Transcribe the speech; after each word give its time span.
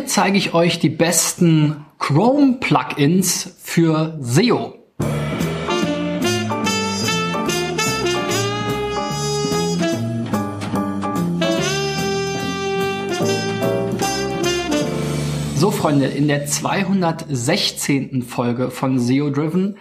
Heute 0.00 0.08
zeige 0.08 0.38
ich 0.38 0.54
euch 0.54 0.78
die 0.78 0.88
besten 0.88 1.84
Chrome-Plugins 1.98 3.54
für 3.62 4.16
SEO. 4.18 4.78
So 15.54 15.70
Freunde, 15.70 16.06
in 16.06 16.28
der 16.28 16.46
216. 16.46 18.22
Folge 18.22 18.70
von 18.70 18.98
SEO 18.98 19.28
Driven 19.28 19.76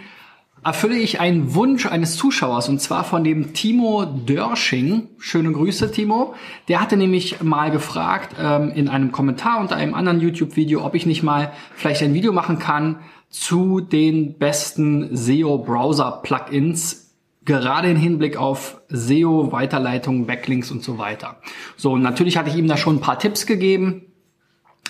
erfülle 0.64 0.98
ich 0.98 1.20
einen 1.20 1.54
Wunsch 1.56 1.86
eines 1.86 2.16
Zuschauers 2.16 2.70
und 2.70 2.82
zwar 2.82 3.04
von 3.04 3.24
dem 3.24 3.54
Timo 3.54 4.06
Dörsching. 4.06 5.08
Schöne 5.18 5.52
Grüße, 5.52 5.92
Timo. 5.92 6.34
Der 6.68 6.82
hatte 6.82 6.98
nämlich 6.98 7.42
mal 7.42 7.72
gefragt 7.72 8.36
ähm, 8.42 8.72
in 8.72 8.90
einem 8.90 9.12
Kommentar 9.12 9.60
unter 9.60 9.76
einem 9.76 9.94
anderen 9.94 10.20
YouTube-Video, 10.20 10.86
ob 10.86 10.96
ich 10.96 11.06
nicht 11.06 11.24
mal 11.24 11.52
vielleicht 11.76 12.04
ein 12.04 12.14
Video 12.14 12.34
machen 12.34 12.60
kann 12.60 13.00
zu 13.30 13.80
den 13.80 14.38
besten 14.38 15.16
SEO-Browser-Plugins, 15.16 17.12
gerade 17.46 17.90
im 17.90 17.98
Hinblick 17.98 18.38
auf 18.38 18.82
SEO, 18.90 19.52
Weiterleitung, 19.52 20.26
Backlinks 20.26 20.72
und 20.72 20.84
so 20.84 20.98
weiter. 20.98 21.38
So, 21.78 21.92
und 21.94 22.02
natürlich 22.02 22.38
hatte 22.38 22.50
ich 22.50 22.56
ihm 22.56 22.68
da 22.68 22.76
schon 22.76 22.98
ein 22.98 23.02
paar 23.02 23.20
Tipps 23.20 23.46
gegeben. 23.46 24.06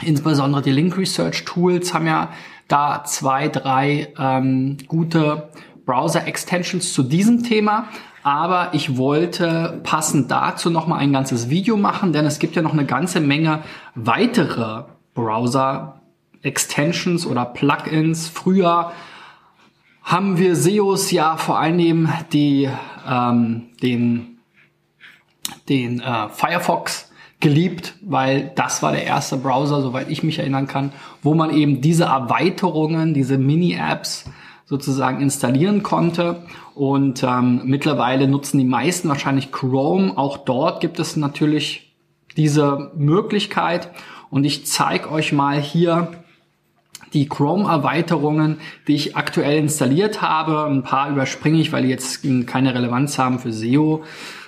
Insbesondere 0.01 0.61
die 0.61 0.71
Link 0.71 0.97
Research 0.97 1.43
Tools 1.43 1.93
haben 1.93 2.07
ja 2.07 2.31
da 2.69 3.03
zwei, 3.03 3.49
drei 3.49 4.13
ähm, 4.17 4.77
gute 4.87 5.49
Browser-Extensions 5.85 6.93
zu 6.93 7.03
diesem 7.03 7.43
Thema. 7.43 7.89
Aber 8.23 8.69
ich 8.73 8.97
wollte 8.97 9.81
passend 9.83 10.31
dazu 10.31 10.69
nochmal 10.69 10.99
ein 10.99 11.11
ganzes 11.11 11.49
Video 11.49 11.75
machen, 11.77 12.13
denn 12.13 12.25
es 12.25 12.37
gibt 12.39 12.55
ja 12.55 12.61
noch 12.61 12.73
eine 12.73 12.85
ganze 12.85 13.19
Menge 13.19 13.63
weitere 13.95 14.83
Browser-Extensions 15.15 17.25
oder 17.25 17.45
Plugins. 17.45 18.27
Früher 18.27 18.91
haben 20.03 20.37
wir 20.37 20.55
SEOs 20.55 21.09
ja 21.11 21.37
vor 21.37 21.57
allem 21.59 22.09
die, 22.31 22.69
ähm, 23.07 23.69
den, 23.81 24.37
den 25.67 26.01
äh, 26.01 26.29
Firefox 26.29 27.08
geliebt, 27.39 27.95
weil 28.01 28.51
das 28.55 28.83
war 28.83 28.91
der 28.91 29.05
erste 29.05 29.37
Browser, 29.37 29.81
soweit 29.81 30.09
ich 30.09 30.23
mich 30.23 30.39
erinnern 30.39 30.67
kann, 30.67 30.91
wo 31.21 31.33
man 31.33 31.55
eben 31.55 31.81
diese 31.81 32.05
Erweiterungen, 32.05 33.13
diese 33.13 33.37
Mini-Apps 33.37 34.25
sozusagen 34.65 35.21
installieren 35.21 35.81
konnte. 35.81 36.43
Und 36.75 37.23
ähm, 37.23 37.61
mittlerweile 37.65 38.27
nutzen 38.27 38.59
die 38.59 38.65
meisten 38.65 39.09
wahrscheinlich 39.09 39.51
Chrome. 39.51 40.17
Auch 40.17 40.37
dort 40.37 40.81
gibt 40.81 40.99
es 40.99 41.15
natürlich 41.15 41.95
diese 42.37 42.91
Möglichkeit. 42.95 43.89
Und 44.29 44.43
ich 44.43 44.67
zeige 44.67 45.11
euch 45.11 45.33
mal 45.33 45.59
hier 45.59 46.11
die 47.13 47.27
Chrome-Erweiterungen, 47.27 48.59
die 48.87 48.95
ich 48.95 49.15
aktuell 49.15 49.57
installiert 49.57 50.21
habe. 50.21 50.65
Ein 50.65 50.83
paar 50.83 51.09
überspringe 51.09 51.59
ich, 51.59 51.71
weil 51.71 51.83
die 51.83 51.89
jetzt 51.89 52.21
keine 52.45 52.75
Relevanz 52.75 53.17
haben 53.17 53.39
für 53.39 53.51
SEO. 53.51 54.03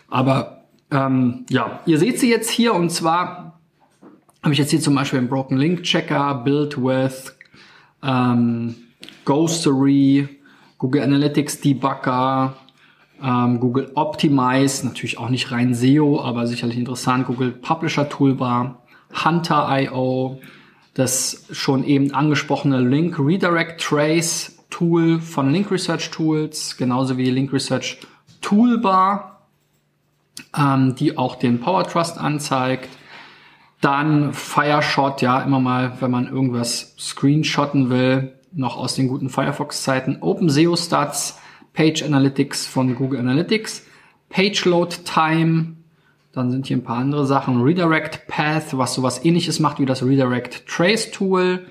Aber 0.08 0.61
ähm, 0.92 1.46
ja, 1.50 1.80
ihr 1.86 1.98
seht 1.98 2.20
sie 2.20 2.30
jetzt 2.30 2.50
hier 2.50 2.74
und 2.74 2.92
zwar 2.92 3.60
habe 4.44 4.54
ich 4.54 4.60
jetzt 4.60 4.72
hier 4.72 4.82
zum 4.82 4.96
Beispiel 4.96 5.20
einen 5.20 5.30
Broken 5.30 5.58
Link 5.58 5.84
Checker, 5.84 6.36
Build 6.44 6.78
with, 6.78 7.36
ähm, 8.04 8.76
Ghostery, 9.26 10.28
Google 10.78 11.04
Analytics 11.04 11.62
Debugger, 11.62 12.56
ähm, 13.24 13.60
Google 13.60 13.92
Optimize, 13.94 14.86
natürlich 14.86 15.20
auch 15.20 15.30
nicht 15.30 15.52
rein 15.52 15.76
SEO, 15.76 16.22
aber 16.22 16.48
sicherlich 16.48 16.78
interessant, 16.78 17.28
Google 17.28 17.52
Publisher 17.52 18.10
Toolbar, 18.10 18.82
Hunter.io, 19.24 20.42
das 20.96 21.46
schon 21.52 21.84
eben 21.84 22.14
angesprochene 22.14 22.82
Link 22.82 23.20
Redirect 23.20 23.80
Trace 23.80 24.58
Tool 24.72 25.20
von 25.20 25.52
Link 25.52 25.70
Research 25.70 26.10
Tools, 26.10 26.78
genauso 26.78 27.18
wie 27.18 27.30
Link 27.30 27.54
Research 27.54 28.00
Toolbar, 28.42 29.31
ähm, 30.58 30.96
die 30.96 31.18
auch 31.18 31.36
den 31.36 31.60
Power 31.60 31.84
Trust 31.84 32.18
anzeigt. 32.18 32.90
Dann 33.80 34.34
Fireshot, 34.34 35.22
ja, 35.22 35.42
immer 35.42 35.60
mal, 35.60 35.94
wenn 36.00 36.12
man 36.12 36.28
irgendwas 36.28 36.96
screenshotten 37.00 37.90
will, 37.90 38.34
noch 38.54 38.78
aus 38.78 38.96
den 38.96 39.08
guten 39.08 39.30
Firefox-Zeiten. 39.30 40.18
OpenSEO 40.22 40.76
Stats, 40.76 41.40
Page 41.74 42.04
Analytics 42.04 42.68
von 42.68 42.96
Google 42.96 43.20
Analytics, 43.20 43.86
Page 44.30 44.66
Load 44.66 44.98
Time, 45.04 45.76
dann 46.34 46.50
sind 46.50 46.68
hier 46.68 46.78
ein 46.78 46.84
paar 46.84 46.98
andere 46.98 47.26
Sachen. 47.26 47.62
Redirect 47.62 48.28
Path, 48.28 48.78
was 48.78 48.94
sowas 48.94 49.26
ähnliches 49.26 49.60
macht 49.60 49.80
wie 49.80 49.86
das 49.86 50.04
Redirect 50.04 50.66
Trace 50.68 51.12
Tool. 51.12 51.66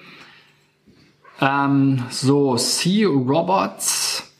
Ähm, 1.40 2.02
so, 2.10 2.56
C 2.56 3.04
Robots, 3.04 4.30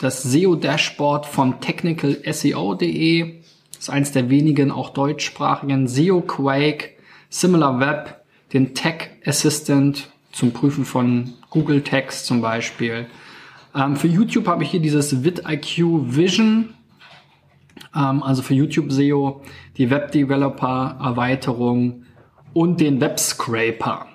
das 0.00 0.22
SEO 0.22 0.54
Dashboard 0.54 1.26
von 1.26 1.60
technicalseo.de. 1.60 3.34
Ist 3.78 3.90
eins 3.90 4.12
der 4.12 4.28
wenigen 4.28 4.70
auch 4.70 4.90
deutschsprachigen 4.90 5.86
SEO 5.86 6.20
Quake, 6.22 6.90
Similar 7.30 7.80
Web, 7.80 8.24
den 8.52 8.74
Tech 8.74 9.10
Assistant 9.24 10.08
zum 10.32 10.52
Prüfen 10.52 10.84
von 10.84 11.34
Google 11.50 11.82
Text 11.82 12.26
zum 12.26 12.40
Beispiel. 12.40 13.06
Ähm, 13.74 13.96
für 13.96 14.08
YouTube 14.08 14.46
habe 14.46 14.64
ich 14.64 14.70
hier 14.70 14.80
dieses 14.80 15.22
vidIQ 15.22 16.16
Vision, 16.16 16.74
ähm, 17.94 18.22
also 18.22 18.42
für 18.42 18.54
YouTube 18.54 18.90
SEO, 18.90 19.42
die 19.76 19.90
Web 19.90 20.12
Developer 20.12 20.96
Erweiterung 21.00 22.04
und 22.54 22.80
den 22.80 23.00
Web 23.00 23.18
Scraper. 23.20 24.06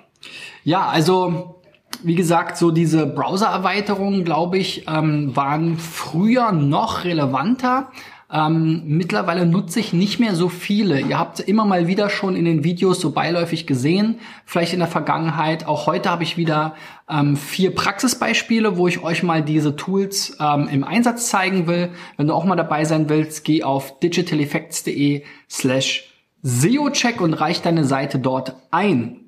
Ja, 0.64 0.86
also 0.88 1.60
wie 2.02 2.14
gesagt, 2.14 2.58
so 2.58 2.70
diese 2.70 3.06
Browser-Erweiterungen, 3.06 4.24
glaube 4.24 4.58
ich, 4.58 4.86
ähm, 4.88 5.34
waren 5.34 5.78
früher 5.78 6.52
noch 6.52 7.04
relevanter. 7.04 7.90
Ähm, 8.32 8.82
mittlerweile 8.86 9.46
nutze 9.46 9.80
ich 9.80 9.92
nicht 9.92 10.18
mehr 10.18 10.34
so 10.34 10.48
viele. 10.48 11.00
Ihr 11.00 11.18
habt 11.18 11.40
immer 11.40 11.64
mal 11.64 11.86
wieder 11.86 12.08
schon 12.10 12.36
in 12.36 12.44
den 12.44 12.64
Videos 12.64 13.00
so 13.00 13.12
beiläufig 13.12 13.66
gesehen, 13.66 14.18
vielleicht 14.44 14.72
in 14.72 14.78
der 14.78 14.88
Vergangenheit. 14.88 15.66
Auch 15.66 15.86
heute 15.86 16.10
habe 16.10 16.22
ich 16.22 16.36
wieder 16.36 16.74
ähm, 17.08 17.36
vier 17.36 17.74
Praxisbeispiele, 17.74 18.76
wo 18.76 18.88
ich 18.88 19.02
euch 19.02 19.22
mal 19.22 19.42
diese 19.42 19.76
Tools 19.76 20.36
ähm, 20.40 20.68
im 20.68 20.84
Einsatz 20.84 21.28
zeigen 21.28 21.66
will. 21.66 21.90
Wenn 22.16 22.26
du 22.26 22.34
auch 22.34 22.44
mal 22.44 22.56
dabei 22.56 22.84
sein 22.84 23.08
willst, 23.08 23.44
geh 23.44 23.62
auf 23.62 23.98
digitaleffects.de 24.00 25.22
slash 25.50 26.10
SEO-Check 26.42 27.20
und 27.20 27.34
reich 27.34 27.62
deine 27.62 27.84
Seite 27.84 28.18
dort 28.18 28.56
ein. 28.70 29.23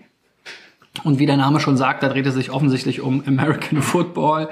Und 1.04 1.18
wie 1.18 1.26
der 1.26 1.36
Name 1.36 1.58
schon 1.58 1.76
sagt, 1.76 2.02
da 2.02 2.08
dreht 2.08 2.26
es 2.26 2.34
sich 2.34 2.50
offensichtlich 2.50 3.00
um 3.00 3.22
American 3.26 3.82
Football. 3.82 4.48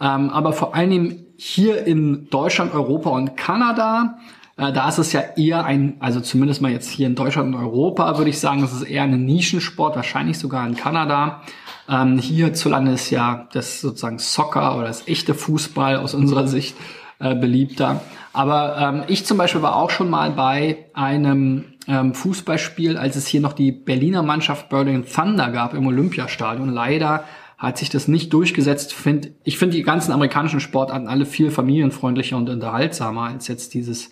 Ähm, 0.00 0.30
aber 0.30 0.52
vor 0.52 0.74
allem 0.74 1.24
hier 1.36 1.86
in 1.86 2.28
Deutschland, 2.30 2.74
Europa 2.74 3.10
und 3.10 3.36
Kanada. 3.36 4.18
Äh, 4.56 4.72
da 4.72 4.88
ist 4.88 4.98
es 4.98 5.12
ja 5.12 5.22
eher 5.36 5.64
ein, 5.64 5.96
also 6.00 6.20
zumindest 6.20 6.62
mal 6.62 6.70
jetzt 6.70 6.88
hier 6.88 7.06
in 7.06 7.14
Deutschland 7.14 7.54
und 7.54 7.60
Europa, 7.60 8.16
würde 8.16 8.30
ich 8.30 8.38
sagen, 8.38 8.62
es 8.62 8.72
ist 8.72 8.82
eher 8.82 9.02
ein 9.02 9.24
Nischensport, 9.24 9.96
wahrscheinlich 9.96 10.38
sogar 10.38 10.66
in 10.66 10.76
Kanada. 10.76 11.42
Ähm, 11.88 12.18
hierzulande 12.18 12.92
ist 12.92 13.10
ja 13.10 13.48
das 13.52 13.80
sozusagen 13.80 14.18
Soccer 14.18 14.76
oder 14.76 14.86
das 14.86 15.06
echte 15.06 15.34
Fußball 15.34 15.96
aus 15.96 16.14
unserer 16.14 16.48
Sicht 16.48 16.74
äh, 17.18 17.34
beliebter. 17.34 18.00
Aber 18.32 18.76
ähm, 18.78 19.02
ich 19.08 19.24
zum 19.24 19.38
Beispiel 19.38 19.62
war 19.62 19.76
auch 19.76 19.90
schon 19.90 20.10
mal 20.10 20.30
bei 20.30 20.86
einem 20.94 21.64
ähm, 21.86 22.14
Fußballspiel, 22.14 22.96
als 22.96 23.16
es 23.16 23.26
hier 23.26 23.40
noch 23.40 23.52
die 23.52 23.72
Berliner 23.72 24.22
Mannschaft 24.22 24.68
Berlin 24.68 25.04
Thunder 25.06 25.50
gab 25.50 25.74
im 25.74 25.86
Olympiastadion. 25.86 26.70
Leider 26.70 27.24
hat 27.56 27.78
sich 27.78 27.88
das 27.88 28.08
nicht 28.08 28.32
durchgesetzt. 28.32 28.92
Find, 28.92 29.30
ich 29.44 29.58
finde 29.58 29.76
die 29.76 29.82
ganzen 29.82 30.12
amerikanischen 30.12 30.60
Sportarten 30.60 31.08
alle 31.08 31.24
viel 31.24 31.50
familienfreundlicher 31.50 32.36
und 32.36 32.50
unterhaltsamer 32.50 33.22
als 33.22 33.48
jetzt 33.48 33.72
dieses 33.74 34.10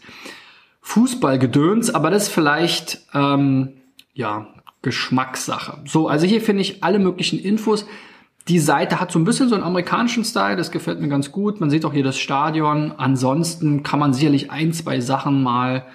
Fußballgedöns. 0.84 1.94
Aber 1.94 2.10
das 2.10 2.24
ist 2.24 2.28
vielleicht 2.32 3.00
ähm, 3.14 3.70
ja 4.12 4.48
Geschmackssache. 4.82 5.78
So, 5.86 6.08
also 6.08 6.26
hier 6.26 6.40
finde 6.40 6.60
ich 6.60 6.84
alle 6.84 6.98
möglichen 6.98 7.38
Infos. 7.38 7.86
Die 8.48 8.58
Seite 8.58 9.00
hat 9.00 9.10
so 9.10 9.18
ein 9.18 9.24
bisschen 9.24 9.48
so 9.48 9.54
einen 9.54 9.64
amerikanischen 9.64 10.24
Style, 10.24 10.56
das 10.56 10.70
gefällt 10.70 11.00
mir 11.00 11.08
ganz 11.08 11.32
gut. 11.32 11.58
Man 11.58 11.70
sieht 11.70 11.86
auch 11.86 11.94
hier 11.94 12.04
das 12.04 12.18
Stadion. 12.18 12.92
Ansonsten 12.98 13.82
kann 13.82 13.98
man 13.98 14.12
sicherlich 14.12 14.50
ein, 14.50 14.74
zwei 14.74 15.00
Sachen 15.00 15.42
mal 15.42 15.86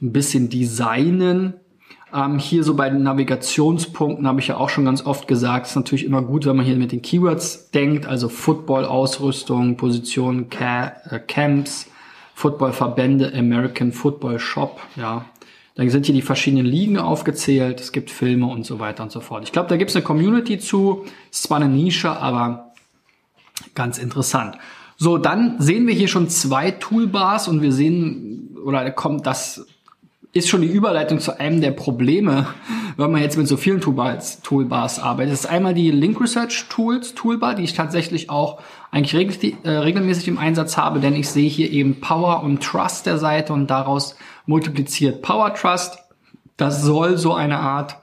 ein 0.00 0.12
bisschen 0.12 0.48
designen. 0.48 1.52
Ähm, 2.14 2.38
hier 2.38 2.64
so 2.64 2.74
bei 2.74 2.88
den 2.88 3.02
Navigationspunkten 3.02 4.26
habe 4.26 4.40
ich 4.40 4.48
ja 4.48 4.56
auch 4.56 4.70
schon 4.70 4.86
ganz 4.86 5.04
oft 5.04 5.28
gesagt, 5.28 5.66
ist 5.66 5.76
natürlich 5.76 6.06
immer 6.06 6.22
gut, 6.22 6.46
wenn 6.46 6.56
man 6.56 6.64
hier 6.64 6.76
mit 6.76 6.90
den 6.90 7.02
Keywords 7.02 7.70
denkt, 7.70 8.06
also 8.06 8.30
Football-Ausrüstung, 8.30 9.76
Position, 9.76 10.48
Ca 10.48 10.94
äh, 11.10 11.18
Camps, 11.18 11.90
Football-Verbände, 12.38 13.32
American 13.34 13.90
Football 13.90 14.38
Shop, 14.38 14.80
ja, 14.94 15.24
Dann 15.74 15.90
sind 15.90 16.06
hier 16.06 16.14
die 16.14 16.22
verschiedenen 16.22 16.66
Ligen 16.66 16.96
aufgezählt. 16.96 17.80
Es 17.80 17.90
gibt 17.90 18.12
Filme 18.12 18.46
und 18.46 18.64
so 18.64 18.78
weiter 18.78 19.02
und 19.02 19.10
so 19.10 19.18
fort. 19.18 19.42
Ich 19.42 19.50
glaube, 19.50 19.68
da 19.68 19.76
gibt 19.76 19.90
es 19.90 19.96
eine 19.96 20.04
Community 20.04 20.60
zu. 20.60 21.04
Ist 21.32 21.42
zwar 21.42 21.56
eine 21.56 21.68
Nische, 21.68 22.10
aber 22.10 22.74
ganz 23.74 23.98
interessant. 23.98 24.56
So, 24.96 25.18
dann 25.18 25.60
sehen 25.60 25.88
wir 25.88 25.94
hier 25.94 26.06
schon 26.06 26.28
zwei 26.28 26.70
Toolbars 26.70 27.48
und 27.48 27.60
wir 27.60 27.72
sehen, 27.72 28.56
oder 28.64 28.88
kommt 28.92 29.26
das 29.26 29.66
ist 30.32 30.48
schon 30.48 30.60
die 30.60 30.68
Überleitung 30.68 31.18
zu 31.18 31.40
einem 31.40 31.60
der 31.60 31.72
Probleme, 31.72 32.46
wenn 32.98 33.12
man 33.12 33.22
jetzt 33.22 33.38
mit 33.38 33.46
so 33.46 33.56
vielen 33.56 33.80
Toolbars, 33.80 34.42
Toolbars 34.42 34.98
arbeitet. 34.98 35.32
Das 35.32 35.40
ist 35.40 35.46
einmal 35.46 35.72
die 35.72 35.92
Link 35.92 36.20
Research 36.20 36.66
Tools 36.68 37.14
Toolbar, 37.14 37.54
die 37.54 37.62
ich 37.62 37.72
tatsächlich 37.72 38.28
auch 38.28 38.60
eigentlich 38.90 39.14
regel, 39.14 39.56
äh, 39.62 39.70
regelmäßig 39.70 40.26
im 40.26 40.36
Einsatz 40.36 40.76
habe, 40.76 40.98
denn 40.98 41.14
ich 41.14 41.28
sehe 41.28 41.48
hier 41.48 41.70
eben 41.70 42.00
Power 42.00 42.42
und 42.42 42.60
Trust 42.60 43.06
der 43.06 43.18
Seite 43.18 43.52
und 43.52 43.68
daraus 43.68 44.16
multipliziert 44.46 45.22
Power 45.22 45.54
Trust. 45.54 45.98
Das 46.56 46.82
soll 46.82 47.18
so 47.18 47.34
eine 47.34 47.60
Art 47.60 47.98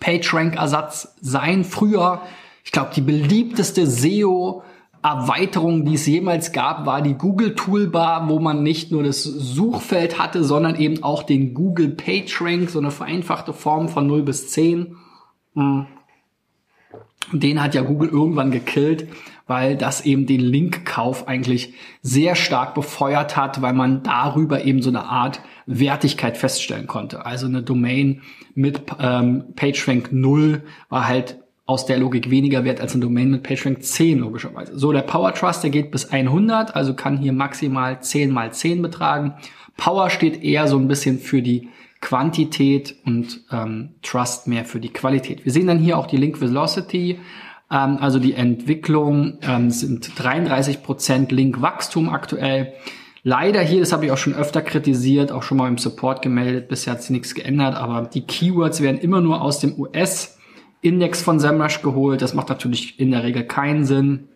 PageRank-Ersatz 0.00 1.14
sein. 1.22 1.64
Früher, 1.64 2.20
ich 2.62 2.72
glaube, 2.72 2.90
die 2.94 3.00
beliebteste 3.00 3.86
SEO 3.86 4.64
Erweiterung, 5.04 5.84
die 5.84 5.94
es 5.94 6.06
jemals 6.06 6.52
gab, 6.52 6.86
war 6.86 7.02
die 7.02 7.12
Google 7.12 7.54
Toolbar, 7.54 8.30
wo 8.30 8.38
man 8.38 8.62
nicht 8.62 8.90
nur 8.90 9.02
das 9.02 9.22
Suchfeld 9.22 10.18
hatte, 10.18 10.42
sondern 10.42 10.76
eben 10.76 11.02
auch 11.02 11.22
den 11.22 11.52
Google 11.52 11.90
PageRank, 11.90 12.70
so 12.70 12.78
eine 12.78 12.90
vereinfachte 12.90 13.52
Form 13.52 13.90
von 13.90 14.06
0 14.06 14.22
bis 14.22 14.48
10. 14.48 14.96
Hm. 15.52 15.86
Den 17.32 17.62
hat 17.62 17.74
ja 17.74 17.82
Google 17.82 18.08
irgendwann 18.08 18.50
gekillt, 18.50 19.06
weil 19.46 19.76
das 19.76 20.06
eben 20.06 20.24
den 20.24 20.40
Linkkauf 20.40 21.28
eigentlich 21.28 21.74
sehr 22.00 22.34
stark 22.34 22.74
befeuert 22.74 23.36
hat, 23.36 23.60
weil 23.60 23.74
man 23.74 24.02
darüber 24.04 24.64
eben 24.64 24.80
so 24.80 24.88
eine 24.88 25.04
Art 25.04 25.42
Wertigkeit 25.66 26.38
feststellen 26.38 26.86
konnte. 26.86 27.26
Also 27.26 27.44
eine 27.44 27.62
Domain 27.62 28.22
mit 28.54 28.80
ähm, 28.98 29.52
PageRank 29.54 30.12
0 30.12 30.62
war 30.88 31.06
halt 31.06 31.43
aus 31.66 31.86
der 31.86 31.98
Logik 31.98 32.30
weniger 32.30 32.64
wert 32.64 32.80
als 32.80 32.94
ein 32.94 33.00
Domain 33.00 33.30
mit 33.30 33.42
PageRank 33.42 33.82
10 33.82 34.18
logischerweise. 34.18 34.78
So, 34.78 34.92
der 34.92 35.02
Power 35.02 35.32
Trust, 35.32 35.62
der 35.62 35.70
geht 35.70 35.90
bis 35.90 36.10
100, 36.10 36.76
also 36.76 36.94
kann 36.94 37.16
hier 37.16 37.32
maximal 37.32 38.00
10 38.02 38.30
mal 38.30 38.52
10 38.52 38.82
betragen. 38.82 39.34
Power 39.76 40.10
steht 40.10 40.42
eher 40.42 40.68
so 40.68 40.78
ein 40.78 40.88
bisschen 40.88 41.18
für 41.18 41.40
die 41.40 41.68
Quantität 42.00 42.96
und 43.06 43.40
ähm, 43.50 43.94
Trust 44.02 44.46
mehr 44.46 44.66
für 44.66 44.78
die 44.78 44.92
Qualität. 44.92 45.46
Wir 45.46 45.52
sehen 45.52 45.66
dann 45.66 45.78
hier 45.78 45.96
auch 45.96 46.06
die 46.06 46.18
Link 46.18 46.38
Velocity, 46.38 47.18
ähm, 47.70 47.96
also 47.98 48.18
die 48.18 48.34
Entwicklung 48.34 49.38
ähm, 49.40 49.70
sind 49.70 50.06
33% 50.10 51.34
Link-Wachstum 51.34 52.10
aktuell. 52.10 52.74
Leider 53.22 53.62
hier, 53.62 53.80
das 53.80 53.94
habe 53.94 54.04
ich 54.04 54.12
auch 54.12 54.18
schon 54.18 54.34
öfter 54.34 54.60
kritisiert, 54.60 55.32
auch 55.32 55.42
schon 55.42 55.56
mal 55.56 55.68
im 55.68 55.78
Support 55.78 56.20
gemeldet, 56.20 56.68
bisher 56.68 56.92
hat 56.92 57.00
sich 57.00 57.10
nichts 57.10 57.34
geändert, 57.34 57.74
aber 57.74 58.06
die 58.06 58.26
Keywords 58.26 58.82
werden 58.82 58.98
immer 58.98 59.22
nur 59.22 59.40
aus 59.40 59.60
dem 59.60 59.80
US 59.80 60.36
Index 60.84 61.22
von 61.22 61.40
SEMrush 61.40 61.82
geholt. 61.82 62.22
Das 62.22 62.34
macht 62.34 62.48
natürlich 62.48 63.00
in 63.00 63.10
der 63.10 63.24
Regel 63.24 63.44
keinen 63.44 63.84
Sinn. 63.84 64.28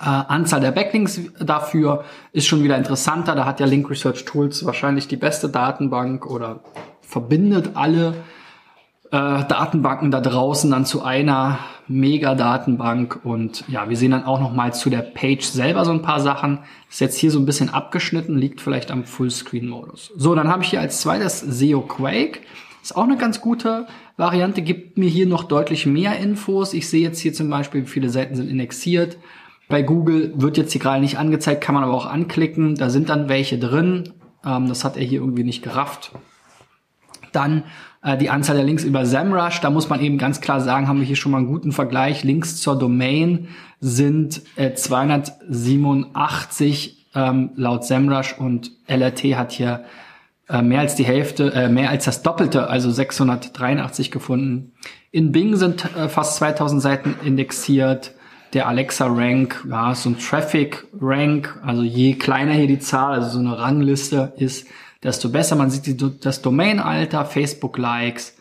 Äh, 0.00 0.04
Anzahl 0.04 0.60
der 0.60 0.72
Backlinks 0.72 1.20
dafür 1.40 2.04
ist 2.32 2.46
schon 2.46 2.62
wieder 2.62 2.76
interessanter. 2.76 3.34
Da 3.34 3.44
hat 3.44 3.60
ja 3.60 3.66
Link 3.66 3.88
Research 3.88 4.24
Tools 4.24 4.66
wahrscheinlich 4.66 5.08
die 5.08 5.16
beste 5.16 5.48
Datenbank 5.48 6.26
oder 6.26 6.60
verbindet 7.00 7.70
alle 7.74 8.14
äh, 9.10 9.44
Datenbanken 9.44 10.10
da 10.10 10.20
draußen 10.20 10.70
dann 10.70 10.84
zu 10.84 11.02
einer 11.02 11.58
Mega-Datenbank. 11.88 13.20
Und 13.24 13.64
ja, 13.68 13.88
wir 13.88 13.96
sehen 13.96 14.10
dann 14.10 14.24
auch 14.24 14.40
noch 14.40 14.52
mal 14.52 14.74
zu 14.74 14.90
der 14.90 15.02
Page 15.02 15.44
selber 15.44 15.84
so 15.84 15.92
ein 15.92 16.02
paar 16.02 16.20
Sachen. 16.20 16.58
Ist 16.90 17.00
jetzt 17.00 17.16
hier 17.16 17.30
so 17.30 17.38
ein 17.38 17.46
bisschen 17.46 17.70
abgeschnitten, 17.70 18.36
liegt 18.36 18.60
vielleicht 18.60 18.90
am 18.90 19.04
Fullscreen-Modus. 19.04 20.12
So, 20.16 20.34
dann 20.34 20.48
habe 20.48 20.62
ich 20.64 20.70
hier 20.70 20.80
als 20.80 21.00
zweites 21.00 21.40
SEO 21.40 21.82
Quake. 21.82 22.40
Ist 22.86 22.96
auch 22.96 23.02
eine 23.02 23.16
ganz 23.16 23.40
gute 23.40 23.88
Variante, 24.16 24.62
gibt 24.62 24.96
mir 24.96 25.08
hier 25.08 25.26
noch 25.26 25.42
deutlich 25.42 25.86
mehr 25.86 26.20
Infos. 26.20 26.72
Ich 26.72 26.88
sehe 26.88 27.02
jetzt 27.02 27.18
hier 27.18 27.32
zum 27.32 27.50
Beispiel, 27.50 27.82
wie 27.82 27.88
viele 27.88 28.10
Seiten 28.10 28.36
sind 28.36 28.48
indexiert. 28.48 29.18
Bei 29.66 29.82
Google 29.82 30.32
wird 30.36 30.56
jetzt 30.56 30.70
hier 30.70 30.80
gerade 30.80 31.00
nicht 31.00 31.18
angezeigt, 31.18 31.64
kann 31.64 31.74
man 31.74 31.82
aber 31.82 31.94
auch 31.94 32.06
anklicken. 32.06 32.76
Da 32.76 32.88
sind 32.88 33.08
dann 33.08 33.28
welche 33.28 33.58
drin. 33.58 34.12
Ähm, 34.44 34.68
das 34.68 34.84
hat 34.84 34.96
er 34.96 35.02
hier 35.02 35.18
irgendwie 35.18 35.42
nicht 35.42 35.64
gerafft. 35.64 36.12
Dann 37.32 37.64
äh, 38.04 38.16
die 38.16 38.30
Anzahl 38.30 38.54
der 38.54 38.64
Links 38.64 38.84
über 38.84 39.04
SEMrush. 39.04 39.60
Da 39.60 39.70
muss 39.70 39.88
man 39.88 40.00
eben 40.00 40.16
ganz 40.16 40.40
klar 40.40 40.60
sagen, 40.60 40.86
haben 40.86 41.00
wir 41.00 41.06
hier 41.06 41.16
schon 41.16 41.32
mal 41.32 41.38
einen 41.38 41.48
guten 41.48 41.72
Vergleich. 41.72 42.22
Links 42.22 42.58
zur 42.58 42.78
Domain 42.78 43.48
sind 43.80 44.42
äh, 44.54 44.74
287 44.74 47.08
ähm, 47.16 47.50
laut 47.56 47.84
SEMrush 47.84 48.38
und 48.38 48.70
LRT 48.86 49.34
hat 49.34 49.50
hier 49.50 49.84
äh, 50.48 50.62
mehr 50.62 50.80
als 50.80 50.94
die 50.94 51.04
Hälfte, 51.04 51.52
äh, 51.52 51.68
mehr 51.68 51.90
als 51.90 52.04
das 52.04 52.22
Doppelte, 52.22 52.68
also 52.68 52.90
683 52.90 54.10
gefunden. 54.10 54.72
In 55.10 55.32
Bing 55.32 55.56
sind 55.56 55.84
äh, 55.96 56.08
fast 56.08 56.36
2000 56.36 56.80
Seiten 56.80 57.16
indexiert. 57.24 58.12
Der 58.52 58.68
Alexa 58.68 59.06
Rank, 59.06 59.66
ja, 59.68 59.94
so 59.94 60.10
ein 60.10 60.18
Traffic 60.18 60.86
Rank, 61.00 61.60
also 61.64 61.82
je 61.82 62.14
kleiner 62.14 62.52
hier 62.52 62.68
die 62.68 62.78
Zahl, 62.78 63.14
also 63.14 63.28
so 63.28 63.38
eine 63.40 63.58
Rangliste 63.58 64.32
ist, 64.36 64.68
desto 65.02 65.30
besser. 65.30 65.56
Man 65.56 65.68
sieht 65.68 65.86
die, 65.86 66.20
das 66.20 66.42
Domain-Alter, 66.42 67.24
Facebook-Likes 67.24 68.36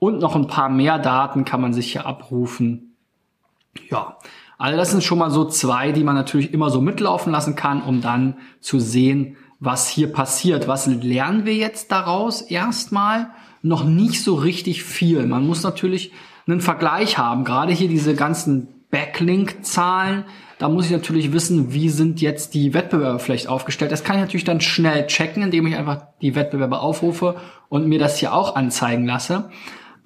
und 0.00 0.18
noch 0.20 0.34
ein 0.34 0.48
paar 0.48 0.68
mehr 0.68 0.98
Daten 0.98 1.44
kann 1.44 1.60
man 1.60 1.72
sich 1.72 1.92
hier 1.92 2.04
abrufen. 2.04 2.96
Ja, 3.90 4.18
also 4.58 4.76
das 4.76 4.90
sind 4.90 5.04
schon 5.04 5.18
mal 5.18 5.30
so 5.30 5.44
zwei, 5.44 5.92
die 5.92 6.04
man 6.04 6.14
natürlich 6.14 6.52
immer 6.52 6.70
so 6.70 6.80
mitlaufen 6.80 7.32
lassen 7.32 7.56
kann, 7.56 7.82
um 7.82 8.00
dann 8.00 8.36
zu 8.60 8.80
sehen, 8.80 9.36
was 9.64 9.88
hier 9.88 10.12
passiert. 10.12 10.68
Was 10.68 10.86
lernen 10.86 11.44
wir 11.44 11.54
jetzt 11.54 11.90
daraus? 11.90 12.42
Erstmal 12.42 13.30
noch 13.62 13.84
nicht 13.84 14.22
so 14.22 14.34
richtig 14.34 14.84
viel. 14.84 15.26
Man 15.26 15.46
muss 15.46 15.62
natürlich 15.62 16.12
einen 16.46 16.60
Vergleich 16.60 17.18
haben. 17.18 17.44
Gerade 17.44 17.72
hier 17.72 17.88
diese 17.88 18.14
ganzen 18.14 18.68
Backlink-Zahlen. 18.90 20.24
Da 20.58 20.68
muss 20.68 20.86
ich 20.86 20.92
natürlich 20.92 21.32
wissen, 21.32 21.72
wie 21.72 21.88
sind 21.88 22.20
jetzt 22.20 22.54
die 22.54 22.74
Wettbewerber 22.74 23.18
vielleicht 23.18 23.48
aufgestellt. 23.48 23.90
Das 23.90 24.04
kann 24.04 24.16
ich 24.16 24.22
natürlich 24.22 24.44
dann 24.44 24.60
schnell 24.60 25.06
checken, 25.06 25.42
indem 25.42 25.66
ich 25.66 25.76
einfach 25.76 26.02
die 26.20 26.34
Wettbewerber 26.34 26.80
aufrufe 26.80 27.36
und 27.68 27.88
mir 27.88 27.98
das 27.98 28.18
hier 28.18 28.34
auch 28.34 28.54
anzeigen 28.54 29.06
lasse. 29.06 29.50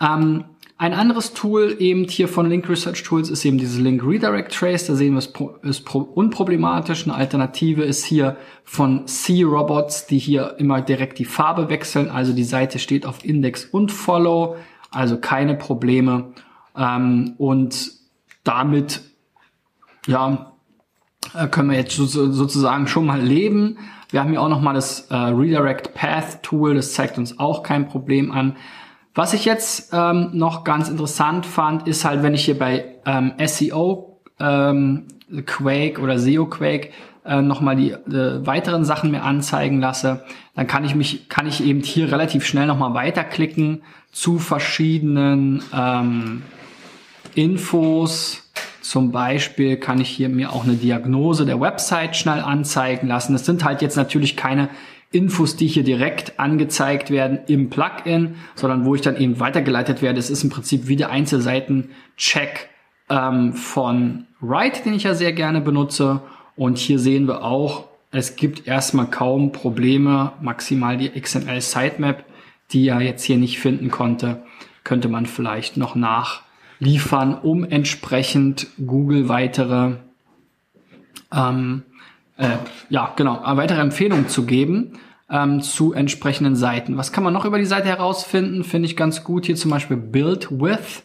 Ähm, 0.00 0.44
ein 0.80 0.94
anderes 0.94 1.34
Tool 1.34 1.74
eben 1.80 2.04
hier 2.04 2.28
von 2.28 2.48
Link 2.48 2.68
Research 2.68 3.02
Tools 3.02 3.30
ist 3.30 3.44
eben 3.44 3.58
diese 3.58 3.82
Link 3.82 4.04
Redirect 4.04 4.54
Trace. 4.54 4.86
Da 4.86 4.94
sehen 4.94 5.14
wir 5.14 5.18
es 5.18 5.32
ist 5.62 5.92
unproblematisch. 5.92 7.04
Eine 7.04 7.16
Alternative 7.16 7.82
ist 7.82 8.04
hier 8.04 8.36
von 8.62 9.08
C-Robots, 9.08 10.06
die 10.06 10.18
hier 10.18 10.54
immer 10.58 10.80
direkt 10.80 11.18
die 11.18 11.24
Farbe 11.24 11.68
wechseln. 11.68 12.08
Also 12.08 12.32
die 12.32 12.44
Seite 12.44 12.78
steht 12.78 13.06
auf 13.06 13.24
Index 13.24 13.64
und 13.64 13.90
Follow. 13.90 14.54
Also 14.92 15.18
keine 15.18 15.56
Probleme. 15.56 16.32
Ähm, 16.76 17.34
und 17.38 17.90
damit, 18.44 19.02
ja, 20.06 20.52
äh, 21.34 21.48
können 21.48 21.70
wir 21.70 21.76
jetzt 21.76 21.96
sozusagen 21.96 22.86
schon 22.86 23.04
mal 23.04 23.20
leben. 23.20 23.78
Wir 24.10 24.20
haben 24.20 24.30
hier 24.30 24.40
auch 24.40 24.48
noch 24.48 24.62
mal 24.62 24.74
das 24.74 25.08
äh, 25.10 25.16
Redirect 25.16 25.94
Path 25.94 26.44
Tool. 26.44 26.76
Das 26.76 26.94
zeigt 26.94 27.18
uns 27.18 27.40
auch 27.40 27.64
kein 27.64 27.88
Problem 27.88 28.30
an. 28.30 28.56
Was 29.18 29.34
ich 29.34 29.44
jetzt 29.44 29.90
ähm, 29.92 30.30
noch 30.32 30.62
ganz 30.62 30.88
interessant 30.88 31.44
fand, 31.44 31.88
ist 31.88 32.04
halt, 32.04 32.22
wenn 32.22 32.34
ich 32.34 32.44
hier 32.44 32.56
bei 32.56 32.84
ähm, 33.04 33.32
SEO 33.44 34.20
ähm, 34.38 35.06
Quake 35.44 36.00
oder 36.00 36.20
SEO 36.20 36.46
Quake 36.46 36.90
äh, 37.24 37.42
nochmal 37.42 37.74
die 37.74 37.90
äh, 37.90 38.46
weiteren 38.46 38.84
Sachen 38.84 39.10
mir 39.10 39.24
anzeigen 39.24 39.80
lasse, 39.80 40.24
dann 40.54 40.68
kann 40.68 40.84
ich 40.84 40.94
mich, 40.94 41.28
kann 41.28 41.48
ich 41.48 41.64
eben 41.64 41.80
hier 41.80 42.12
relativ 42.12 42.46
schnell 42.46 42.66
nochmal 42.66 42.94
weiterklicken 42.94 43.82
zu 44.12 44.38
verschiedenen 44.38 45.64
ähm, 45.74 46.44
Infos. 47.34 48.48
Zum 48.82 49.10
Beispiel 49.10 49.78
kann 49.78 50.00
ich 50.00 50.10
hier 50.10 50.28
mir 50.28 50.52
auch 50.52 50.62
eine 50.62 50.74
Diagnose 50.74 51.44
der 51.44 51.60
Website 51.60 52.14
schnell 52.14 52.38
anzeigen 52.38 53.08
lassen. 53.08 53.32
Das 53.32 53.44
sind 53.44 53.64
halt 53.64 53.82
jetzt 53.82 53.96
natürlich 53.96 54.36
keine 54.36 54.68
Infos, 55.10 55.56
die 55.56 55.66
hier 55.66 55.84
direkt 55.84 56.38
angezeigt 56.38 57.10
werden 57.10 57.38
im 57.46 57.70
Plugin, 57.70 58.36
sondern 58.54 58.84
wo 58.84 58.94
ich 58.94 59.00
dann 59.00 59.16
eben 59.16 59.40
weitergeleitet 59.40 60.02
werde. 60.02 60.18
Es 60.18 60.28
ist 60.28 60.44
im 60.44 60.50
Prinzip 60.50 60.86
wie 60.86 60.96
der 60.96 61.10
Einzelseiten-Check 61.10 62.68
ähm, 63.08 63.54
von 63.54 64.26
Write, 64.40 64.82
den 64.84 64.94
ich 64.94 65.04
ja 65.04 65.14
sehr 65.14 65.32
gerne 65.32 65.60
benutze. 65.60 66.20
Und 66.56 66.76
hier 66.76 66.98
sehen 66.98 67.26
wir 67.26 67.42
auch, 67.42 67.84
es 68.10 68.36
gibt 68.36 68.66
erstmal 68.66 69.06
kaum 69.06 69.52
Probleme. 69.52 70.32
Maximal 70.40 70.96
die 70.96 71.10
XML 71.10 71.60
Sitemap, 71.60 72.24
die 72.72 72.84
ja 72.84 73.00
jetzt 73.00 73.24
hier 73.24 73.38
nicht 73.38 73.58
finden 73.58 73.90
konnte, 73.90 74.42
könnte 74.84 75.08
man 75.08 75.26
vielleicht 75.26 75.76
noch 75.76 75.94
nachliefern, 75.94 77.34
um 77.34 77.64
entsprechend 77.64 78.66
Google 78.78 79.28
weitere 79.28 79.96
ähm, 81.32 81.82
äh, 82.38 82.48
ja, 82.88 83.12
genau, 83.16 83.40
weitere 83.44 83.80
Empfehlungen 83.80 84.28
zu 84.28 84.46
geben 84.46 84.98
ähm, 85.30 85.60
zu 85.60 85.92
entsprechenden 85.92 86.56
Seiten. 86.56 86.96
Was 86.96 87.12
kann 87.12 87.24
man 87.24 87.34
noch 87.34 87.44
über 87.44 87.58
die 87.58 87.66
Seite 87.66 87.88
herausfinden? 87.88 88.64
Finde 88.64 88.86
ich 88.86 88.96
ganz 88.96 89.24
gut. 89.24 89.46
Hier 89.46 89.56
zum 89.56 89.70
Beispiel 89.70 89.96
Build 89.96 90.50
With. 90.50 91.02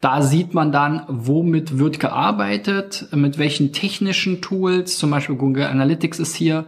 Da 0.00 0.20
sieht 0.20 0.52
man 0.52 0.72
dann, 0.72 1.04
womit 1.06 1.78
wird 1.78 2.00
gearbeitet, 2.00 3.06
mit 3.12 3.38
welchen 3.38 3.72
technischen 3.72 4.40
Tools. 4.40 4.98
Zum 4.98 5.10
Beispiel 5.10 5.36
Google 5.36 5.64
Analytics 5.64 6.18
ist 6.18 6.34
hier 6.34 6.64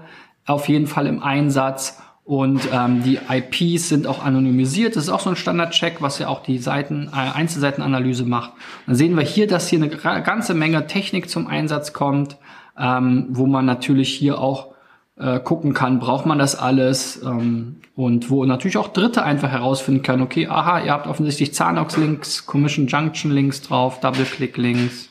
auf 0.46 0.68
jeden 0.68 0.86
Fall 0.86 1.06
im 1.06 1.22
Einsatz. 1.22 2.00
Und 2.24 2.68
ähm, 2.72 3.02
die 3.02 3.18
IPs 3.28 3.90
sind 3.90 4.06
auch 4.06 4.24
anonymisiert. 4.24 4.96
Das 4.96 5.04
ist 5.04 5.10
auch 5.10 5.20
so 5.20 5.28
ein 5.28 5.36
Standardcheck, 5.36 6.00
was 6.00 6.18
ja 6.18 6.28
auch 6.28 6.42
die 6.42 6.58
Seiten, 6.58 7.10
äh, 7.12 7.16
Einzelseitenanalyse 7.16 8.24
macht. 8.24 8.52
Dann 8.86 8.94
sehen 8.94 9.14
wir 9.14 9.24
hier, 9.24 9.46
dass 9.46 9.68
hier 9.68 9.78
eine 9.78 9.90
ganze 9.90 10.54
Menge 10.54 10.86
Technik 10.86 11.28
zum 11.28 11.48
Einsatz 11.48 11.92
kommt, 11.92 12.38
ähm, 12.78 13.26
wo 13.30 13.46
man 13.46 13.66
natürlich 13.66 14.14
hier 14.14 14.38
auch 14.38 14.74
äh, 15.18 15.38
gucken 15.40 15.74
kann, 15.74 16.00
braucht 16.00 16.26
man 16.26 16.38
das 16.38 16.56
alles 16.56 17.22
ähm, 17.22 17.76
und 17.96 18.30
wo 18.30 18.44
natürlich 18.44 18.76
auch 18.76 18.88
Dritte 18.88 19.22
einfach 19.22 19.50
herausfinden 19.50 20.02
können, 20.02 20.22
okay, 20.22 20.48
aha, 20.48 20.80
ihr 20.80 20.92
habt 20.92 21.06
offensichtlich 21.06 21.54
Zanox-Links, 21.54 22.46
Commission 22.46 22.88
Junction-Links 22.88 23.62
drauf, 23.62 24.00
Double-Click-Links, 24.00 25.08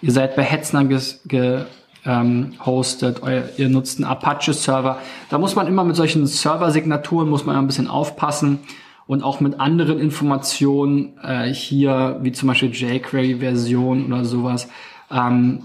ihr 0.00 0.12
seid 0.12 0.36
bei 0.36 0.42
Hetzner 0.42 0.84
ge 0.84 1.64
ähm, 2.04 2.54
hostet, 2.64 3.22
euer, 3.22 3.44
ihr 3.58 3.68
nutzt 3.68 3.98
einen 3.98 4.06
Apache-Server. 4.06 4.98
Da 5.30 5.38
muss 5.38 5.54
man 5.54 5.68
immer 5.68 5.84
mit 5.84 5.94
solchen 5.94 6.26
Server-Signaturen 6.26 7.28
muss 7.28 7.46
man 7.46 7.54
ein 7.54 7.66
bisschen 7.66 7.86
aufpassen 7.86 8.58
und 9.06 9.22
auch 9.22 9.40
mit 9.40 9.60
anderen 9.60 10.00
Informationen 10.00 11.12
äh, 11.22 11.52
hier, 11.52 12.18
wie 12.22 12.32
zum 12.32 12.48
Beispiel 12.48 12.70
jQuery-Version 12.70 14.06
oder 14.06 14.24
sowas. 14.24 14.68
Ähm, 15.12 15.64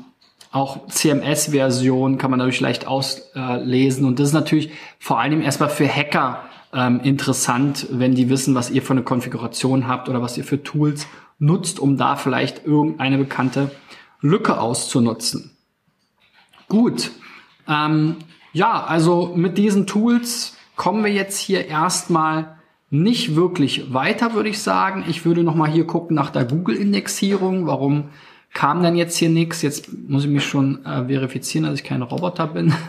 auch 0.51 0.87
CMS-Version 0.87 2.17
kann 2.17 2.31
man 2.31 2.39
dadurch 2.39 2.59
leicht 2.59 2.87
auslesen. 2.87 4.05
und 4.05 4.19
das 4.19 4.29
ist 4.29 4.33
natürlich 4.33 4.71
vor 4.99 5.19
allem 5.19 5.41
erstmal 5.41 5.69
für 5.69 5.87
Hacker 5.87 6.43
ähm, 6.73 6.99
interessant, 7.01 7.87
wenn 7.91 8.15
die 8.15 8.29
wissen, 8.29 8.55
was 8.55 8.69
ihr 8.69 8.81
für 8.81 8.93
eine 8.93 9.03
Konfiguration 9.03 9.87
habt 9.87 10.09
oder 10.09 10.21
was 10.21 10.37
ihr 10.37 10.43
für 10.43 10.63
Tools 10.63 11.07
nutzt, 11.39 11.79
um 11.79 11.97
da 11.97 12.15
vielleicht 12.15 12.65
irgendeine 12.65 13.17
bekannte 13.17 13.71
Lücke 14.21 14.59
auszunutzen. 14.59 15.51
Gut. 16.67 17.11
Ähm, 17.67 18.17
ja, 18.53 18.83
also 18.83 19.33
mit 19.35 19.57
diesen 19.57 19.87
Tools 19.87 20.55
kommen 20.75 21.03
wir 21.03 21.11
jetzt 21.11 21.37
hier 21.37 21.67
erstmal 21.67 22.57
nicht 22.89 23.35
wirklich 23.35 23.93
weiter, 23.93 24.33
würde 24.33 24.49
ich 24.49 24.59
sagen. 24.61 25.05
Ich 25.07 25.25
würde 25.25 25.43
noch 25.43 25.55
mal 25.55 25.69
hier 25.69 25.85
gucken 25.85 26.15
nach 26.15 26.29
der 26.29 26.45
Google-Indexierung. 26.45 27.67
Warum 27.67 28.05
kam 28.57 28.81
denn 28.81 28.95
jetzt 28.95 29.15
hier 29.15 29.29
nichts? 29.29 29.61
Jetzt 29.61 29.87
muss 30.09 30.25
ich 30.25 30.31
mich 30.31 30.43
schon 30.43 30.83
äh, 30.83 31.05
verifizieren, 31.05 31.67
dass 31.67 31.79
ich 31.79 31.85
kein 31.85 32.01
Roboter 32.01 32.47
bin. 32.47 32.73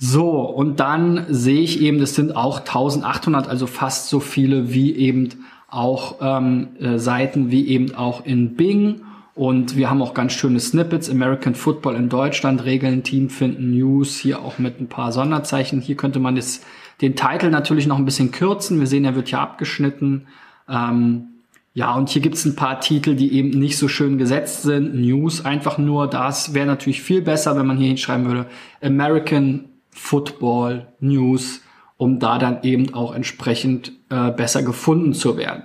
So, 0.00 0.42
und 0.42 0.78
dann 0.78 1.26
sehe 1.28 1.60
ich 1.60 1.80
eben, 1.80 1.98
das 1.98 2.14
sind 2.14 2.36
auch 2.36 2.60
1800, 2.60 3.48
also 3.48 3.66
fast 3.66 4.08
so 4.08 4.20
viele 4.20 4.72
wie 4.72 4.94
eben 4.94 5.30
auch 5.66 6.18
ähm, 6.20 6.68
äh, 6.78 7.00
Seiten 7.00 7.50
wie 7.50 7.66
eben 7.66 7.96
auch 7.96 8.24
in 8.24 8.54
Bing 8.54 9.00
und 9.38 9.76
wir 9.76 9.88
haben 9.88 10.02
auch 10.02 10.14
ganz 10.14 10.34
schöne 10.34 10.58
Snippets. 10.58 11.08
American 11.08 11.56
Football 11.56 11.94
in 11.94 12.08
Deutschland, 12.08 12.64
Regeln, 12.64 13.04
Team 13.04 13.30
finden, 13.30 13.70
News, 13.76 14.18
hier 14.18 14.40
auch 14.40 14.58
mit 14.58 14.80
ein 14.80 14.88
paar 14.88 15.12
Sonderzeichen. 15.12 15.80
Hier 15.80 15.96
könnte 15.96 16.20
man 16.20 16.34
das, 16.34 16.60
den 17.00 17.14
Titel 17.14 17.50
natürlich 17.50 17.88
noch 17.88 17.98
ein 17.98 18.04
bisschen 18.04 18.32
kürzen. 18.32 18.80
Wir 18.80 18.88
sehen, 18.88 19.04
er 19.04 19.14
wird 19.14 19.32
ja 19.32 19.40
abgeschnitten. 19.40 20.26
Ähm, 20.68 21.37
ja, 21.78 21.94
und 21.94 22.08
hier 22.08 22.20
gibt's 22.20 22.44
ein 22.44 22.56
paar 22.56 22.80
Titel, 22.80 23.14
die 23.14 23.32
eben 23.34 23.50
nicht 23.50 23.78
so 23.78 23.86
schön 23.86 24.18
gesetzt 24.18 24.62
sind. 24.62 24.96
News 24.96 25.44
einfach 25.44 25.78
nur. 25.78 26.08
Das 26.08 26.52
wäre 26.52 26.66
natürlich 26.66 27.02
viel 27.02 27.22
besser, 27.22 27.56
wenn 27.56 27.68
man 27.68 27.76
hier 27.76 27.86
hinschreiben 27.86 28.26
würde. 28.26 28.46
American 28.82 29.66
Football 29.90 30.88
News, 30.98 31.60
um 31.96 32.18
da 32.18 32.38
dann 32.38 32.64
eben 32.64 32.94
auch 32.94 33.14
entsprechend 33.14 33.92
äh, 34.10 34.32
besser 34.32 34.64
gefunden 34.64 35.14
zu 35.14 35.36
werden. 35.36 35.62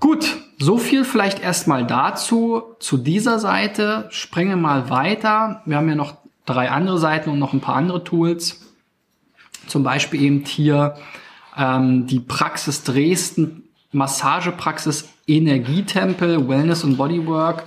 Gut, 0.00 0.36
so 0.58 0.78
viel 0.78 1.04
vielleicht 1.04 1.40
erstmal 1.40 1.86
dazu, 1.86 2.62
zu 2.80 2.96
dieser 2.96 3.38
Seite. 3.38 4.06
Springen 4.10 4.50
wir 4.50 4.56
mal 4.56 4.90
weiter. 4.90 5.62
Wir 5.64 5.76
haben 5.76 5.88
ja 5.88 5.94
noch 5.94 6.16
drei 6.44 6.72
andere 6.72 6.98
Seiten 6.98 7.30
und 7.30 7.38
noch 7.38 7.52
ein 7.52 7.60
paar 7.60 7.76
andere 7.76 8.02
Tools. 8.02 8.60
Zum 9.68 9.84
Beispiel 9.84 10.22
eben 10.22 10.44
hier 10.44 10.96
ähm, 11.56 12.08
die 12.08 12.18
Praxis 12.18 12.82
Dresden, 12.82 13.69
Massagepraxis 13.92 15.08
Energietempel, 15.26 16.48
Wellness 16.48 16.84
und 16.84 16.96
Bodywork. 16.96 17.64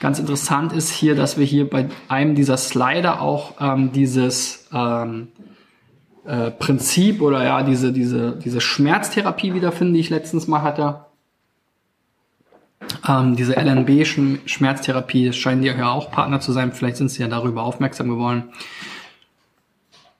Ganz 0.00 0.18
interessant 0.18 0.72
ist 0.72 0.90
hier, 0.90 1.14
dass 1.14 1.38
wir 1.38 1.46
hier 1.46 1.68
bei 1.68 1.88
einem 2.08 2.34
dieser 2.34 2.56
Slider 2.56 3.20
auch 3.20 3.54
ähm, 3.60 3.92
dieses 3.92 4.68
ähm, 4.72 5.28
äh, 6.24 6.50
Prinzip 6.50 7.20
oder 7.20 7.44
ja 7.44 7.62
diese, 7.62 7.92
diese, 7.92 8.32
diese 8.32 8.60
Schmerztherapie 8.60 9.54
wiederfinden, 9.54 9.94
die 9.94 10.00
ich 10.00 10.10
letztens 10.10 10.48
mal 10.48 10.62
hatte. 10.62 11.06
Ähm, 13.06 13.36
diese 13.36 13.56
LNB-Schmerztherapie, 13.56 15.32
scheinen 15.32 15.62
die 15.62 15.68
ja 15.68 15.90
auch 15.90 16.10
Partner 16.10 16.40
zu 16.40 16.52
sein. 16.52 16.72
Vielleicht 16.72 16.96
sind 16.96 17.10
sie 17.10 17.22
ja 17.22 17.28
darüber 17.28 17.62
aufmerksam 17.62 18.08
geworden. 18.08 18.50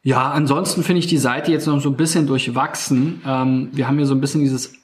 Ja, 0.05 0.31
ansonsten 0.33 0.83
finde 0.83 0.99
ich 0.99 1.07
die 1.07 1.19
Seite 1.19 1.53
jetzt 1.53 1.67
noch 1.67 1.81
so 1.81 1.91
ein 1.91 1.97
bisschen 1.97 2.27
durchwachsen. 2.27 3.23
Ähm, 3.27 3.69
wir 3.73 3.87
haben 3.87 3.97
hier 3.97 4.07
so 4.07 4.15
ein 4.15 4.21
bisschen 4.21 4.41
dieses 4.41 4.75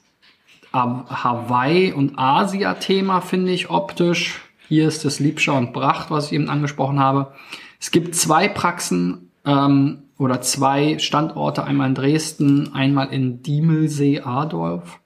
Hawaii- 0.73 1.93
und 1.93 2.17
Asia-Thema, 2.17 3.21
finde 3.21 3.51
ich, 3.51 3.69
optisch. 3.69 4.41
Hier 4.67 4.87
ist 4.87 5.03
das 5.03 5.19
Liebschau 5.19 5.57
und 5.57 5.73
Bracht, 5.73 6.11
was 6.11 6.27
ich 6.27 6.33
eben 6.33 6.49
angesprochen 6.49 6.99
habe. 6.99 7.33
Es 7.79 7.91
gibt 7.91 8.15
zwei 8.15 8.47
Praxen 8.47 9.31
ähm, 9.45 10.03
oder 10.17 10.41
zwei 10.41 10.99
Standorte, 10.99 11.63
einmal 11.63 11.89
in 11.89 11.95
Dresden, 11.95 12.73
einmal 12.73 13.09
in 13.09 13.41
Diemelsee-Adorf 13.41 14.99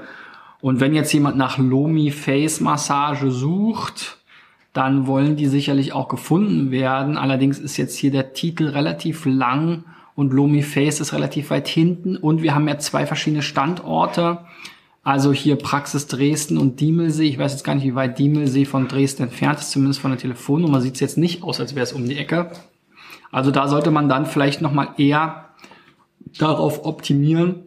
Und 0.60 0.80
wenn 0.80 0.94
jetzt 0.94 1.12
jemand 1.12 1.36
nach 1.36 1.58
Lomi 1.58 2.10
Face 2.10 2.60
Massage 2.60 3.30
sucht, 3.30 4.18
dann 4.72 5.06
wollen 5.06 5.36
die 5.36 5.46
sicherlich 5.46 5.92
auch 5.92 6.08
gefunden 6.08 6.70
werden. 6.70 7.16
Allerdings 7.16 7.58
ist 7.58 7.76
jetzt 7.76 7.96
hier 7.96 8.10
der 8.10 8.32
Titel 8.32 8.68
relativ 8.68 9.24
lang 9.24 9.84
und 10.14 10.32
Lomi 10.32 10.62
Face 10.62 11.00
ist 11.00 11.12
relativ 11.12 11.50
weit 11.50 11.68
hinten 11.68 12.16
und 12.16 12.42
wir 12.42 12.54
haben 12.54 12.68
ja 12.68 12.78
zwei 12.78 13.06
verschiedene 13.06 13.42
Standorte. 13.42 14.38
Also 15.04 15.32
hier 15.32 15.56
Praxis 15.56 16.06
Dresden 16.06 16.58
und 16.58 16.80
Diemelsee. 16.80 17.28
Ich 17.28 17.38
weiß 17.38 17.52
jetzt 17.52 17.64
gar 17.64 17.74
nicht, 17.74 17.84
wie 17.84 17.94
weit 17.94 18.18
Diemelsee 18.18 18.64
von 18.64 18.88
Dresden 18.88 19.24
entfernt 19.24 19.58
ist, 19.58 19.70
zumindest 19.70 20.00
von 20.00 20.10
der 20.10 20.20
Telefonnummer 20.20 20.80
sieht 20.80 20.94
es 20.94 21.00
jetzt 21.00 21.18
nicht 21.18 21.42
aus, 21.42 21.60
als 21.60 21.74
wäre 21.74 21.84
es 21.84 21.92
um 21.92 22.08
die 22.08 22.18
Ecke. 22.18 22.50
Also 23.30 23.50
da 23.50 23.68
sollte 23.68 23.90
man 23.90 24.08
dann 24.08 24.26
vielleicht 24.26 24.60
nochmal 24.60 24.88
eher 24.96 25.50
darauf 26.38 26.84
optimieren, 26.84 27.64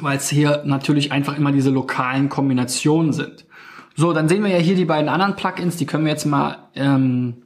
weil 0.00 0.16
es 0.16 0.28
hier 0.28 0.62
natürlich 0.64 1.12
einfach 1.12 1.36
immer 1.36 1.52
diese 1.52 1.70
lokalen 1.70 2.28
Kombinationen 2.28 3.12
sind. 3.12 3.46
So, 3.94 4.12
dann 4.12 4.28
sehen 4.28 4.44
wir 4.44 4.50
ja 4.50 4.58
hier 4.58 4.76
die 4.76 4.84
beiden 4.84 5.08
anderen 5.08 5.36
Plugins, 5.36 5.76
die 5.76 5.86
können 5.86 6.04
wir 6.04 6.12
jetzt 6.12 6.26
mal 6.26 6.58
ähm, 6.74 7.42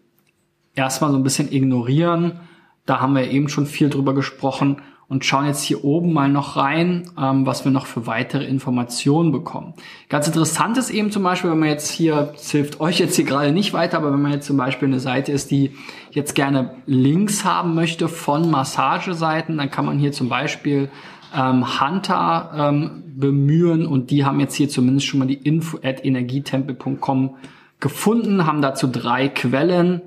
erstmal 0.74 1.12
so 1.12 1.16
ein 1.16 1.22
bisschen 1.22 1.52
ignorieren. 1.52 2.40
Da 2.86 3.00
haben 3.00 3.14
wir 3.14 3.30
eben 3.30 3.48
schon 3.48 3.66
viel 3.66 3.88
drüber 3.88 4.14
gesprochen 4.14 4.82
und 5.10 5.24
schauen 5.24 5.44
jetzt 5.44 5.64
hier 5.64 5.84
oben 5.84 6.12
mal 6.12 6.28
noch 6.28 6.56
rein, 6.56 7.02
ähm, 7.20 7.44
was 7.44 7.64
wir 7.64 7.72
noch 7.72 7.86
für 7.86 8.06
weitere 8.06 8.44
Informationen 8.44 9.32
bekommen. 9.32 9.74
Ganz 10.08 10.28
interessant 10.28 10.78
ist 10.78 10.88
eben 10.88 11.10
zum 11.10 11.24
Beispiel, 11.24 11.50
wenn 11.50 11.58
man 11.58 11.68
jetzt 11.68 11.90
hier, 11.90 12.32
es 12.36 12.52
hilft 12.52 12.78
euch 12.78 13.00
jetzt 13.00 13.16
hier 13.16 13.24
gerade 13.24 13.50
nicht 13.50 13.72
weiter, 13.72 13.98
aber 13.98 14.12
wenn 14.12 14.22
man 14.22 14.32
jetzt 14.32 14.46
zum 14.46 14.56
Beispiel 14.56 14.86
eine 14.86 15.00
Seite 15.00 15.32
ist, 15.32 15.50
die 15.50 15.72
jetzt 16.12 16.36
gerne 16.36 16.76
Links 16.86 17.44
haben 17.44 17.74
möchte 17.74 18.08
von 18.08 18.52
Massageseiten, 18.52 19.58
dann 19.58 19.68
kann 19.68 19.84
man 19.84 19.98
hier 19.98 20.12
zum 20.12 20.28
Beispiel 20.28 20.88
ähm, 21.36 21.80
Hunter 21.80 22.52
ähm, 22.56 23.02
bemühen 23.04 23.86
und 23.86 24.12
die 24.12 24.24
haben 24.24 24.38
jetzt 24.38 24.54
hier 24.54 24.68
zumindest 24.68 25.06
schon 25.06 25.18
mal 25.18 25.26
die 25.26 25.34
info 25.34 25.78
at 25.82 26.04
energietempel.com 26.04 27.34
gefunden, 27.80 28.46
haben 28.46 28.62
dazu 28.62 28.86
drei 28.86 29.28
Quellen 29.28 30.02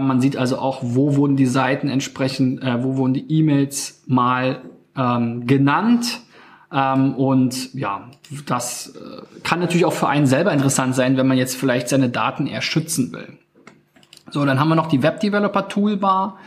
man 0.00 0.20
sieht 0.20 0.36
also 0.36 0.58
auch, 0.58 0.78
wo 0.82 1.16
wurden 1.16 1.36
die 1.36 1.46
Seiten 1.46 1.88
entsprechend, 1.88 2.62
äh, 2.62 2.82
wo 2.82 2.96
wurden 2.96 3.14
die 3.14 3.30
E-Mails 3.30 4.02
mal 4.06 4.62
ähm, 4.96 5.46
genannt. 5.46 6.20
Ähm, 6.72 7.14
und 7.14 7.74
ja, 7.74 8.08
das 8.46 8.94
äh, 8.96 9.40
kann 9.42 9.60
natürlich 9.60 9.84
auch 9.84 9.92
für 9.92 10.08
einen 10.08 10.26
selber 10.26 10.52
interessant 10.52 10.94
sein, 10.94 11.16
wenn 11.16 11.26
man 11.26 11.36
jetzt 11.36 11.56
vielleicht 11.56 11.88
seine 11.88 12.08
Daten 12.08 12.46
eher 12.46 12.62
schützen 12.62 13.12
will. 13.12 13.38
So, 14.30 14.44
dann 14.44 14.58
haben 14.58 14.68
wir 14.68 14.76
noch 14.76 14.88
die 14.88 15.02
Web 15.02 15.20
Developer 15.20 15.68
Toolbar. 15.68 16.38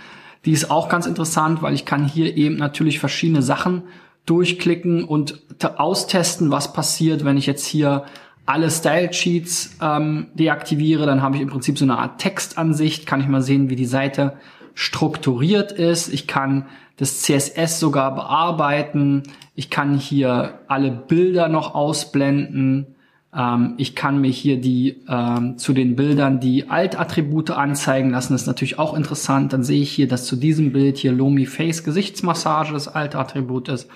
Die 0.45 0.51
ist 0.51 0.71
auch 0.71 0.89
ganz 0.89 1.05
interessant, 1.05 1.61
weil 1.61 1.73
ich 1.73 1.85
kann 1.85 2.05
hier 2.05 2.35
eben 2.37 2.55
natürlich 2.55 2.99
verschiedene 2.99 3.41
Sachen 3.41 3.83
durchklicken 4.25 5.03
und 5.03 5.41
austesten, 5.77 6.49
was 6.49 6.73
passiert, 6.73 7.25
wenn 7.25 7.37
ich 7.37 7.45
jetzt 7.45 7.65
hier 7.65 8.05
alle 8.45 8.69
Style 8.69 9.11
Sheets 9.11 9.77
ähm, 9.81 10.27
deaktiviere, 10.35 11.05
dann 11.05 11.21
habe 11.21 11.35
ich 11.35 11.41
im 11.41 11.49
Prinzip 11.49 11.77
so 11.77 11.85
eine 11.85 11.97
Art 11.97 12.19
Textansicht, 12.19 13.07
kann 13.07 13.21
ich 13.21 13.27
mal 13.27 13.41
sehen, 13.41 13.69
wie 13.69 13.75
die 13.75 13.85
Seite 13.85 14.33
strukturiert 14.75 15.71
ist. 15.71 16.13
Ich 16.13 16.27
kann 16.27 16.65
das 16.97 17.21
CSS 17.21 17.79
sogar 17.79 18.13
bearbeiten. 18.13 19.23
Ich 19.55 19.69
kann 19.69 19.97
hier 19.97 20.59
alle 20.67 20.91
Bilder 20.91 21.47
noch 21.47 21.73
ausblenden. 21.73 22.95
Ähm, 23.35 23.73
ich 23.77 23.95
kann 23.95 24.21
mir 24.21 24.31
hier 24.31 24.59
die 24.59 25.03
ähm, 25.09 25.57
zu 25.57 25.73
den 25.73 25.95
Bildern 25.95 26.39
die 26.39 26.69
Alt-Attribute 26.69 27.51
anzeigen 27.51 28.11
lassen. 28.11 28.33
Das 28.33 28.41
ist 28.41 28.47
natürlich 28.47 28.79
auch 28.79 28.93
interessant. 28.93 29.53
Dann 29.53 29.63
sehe 29.63 29.81
ich 29.81 29.91
hier, 29.91 30.07
dass 30.07 30.25
zu 30.25 30.35
diesem 30.35 30.71
Bild 30.71 30.97
hier 30.97 31.11
Lomi 31.11 31.45
Face 31.45 31.83
Gesichtsmassage 31.83 32.73
das 32.73 32.87
Alt-Attribut 32.87 33.69
ist. 33.69 33.89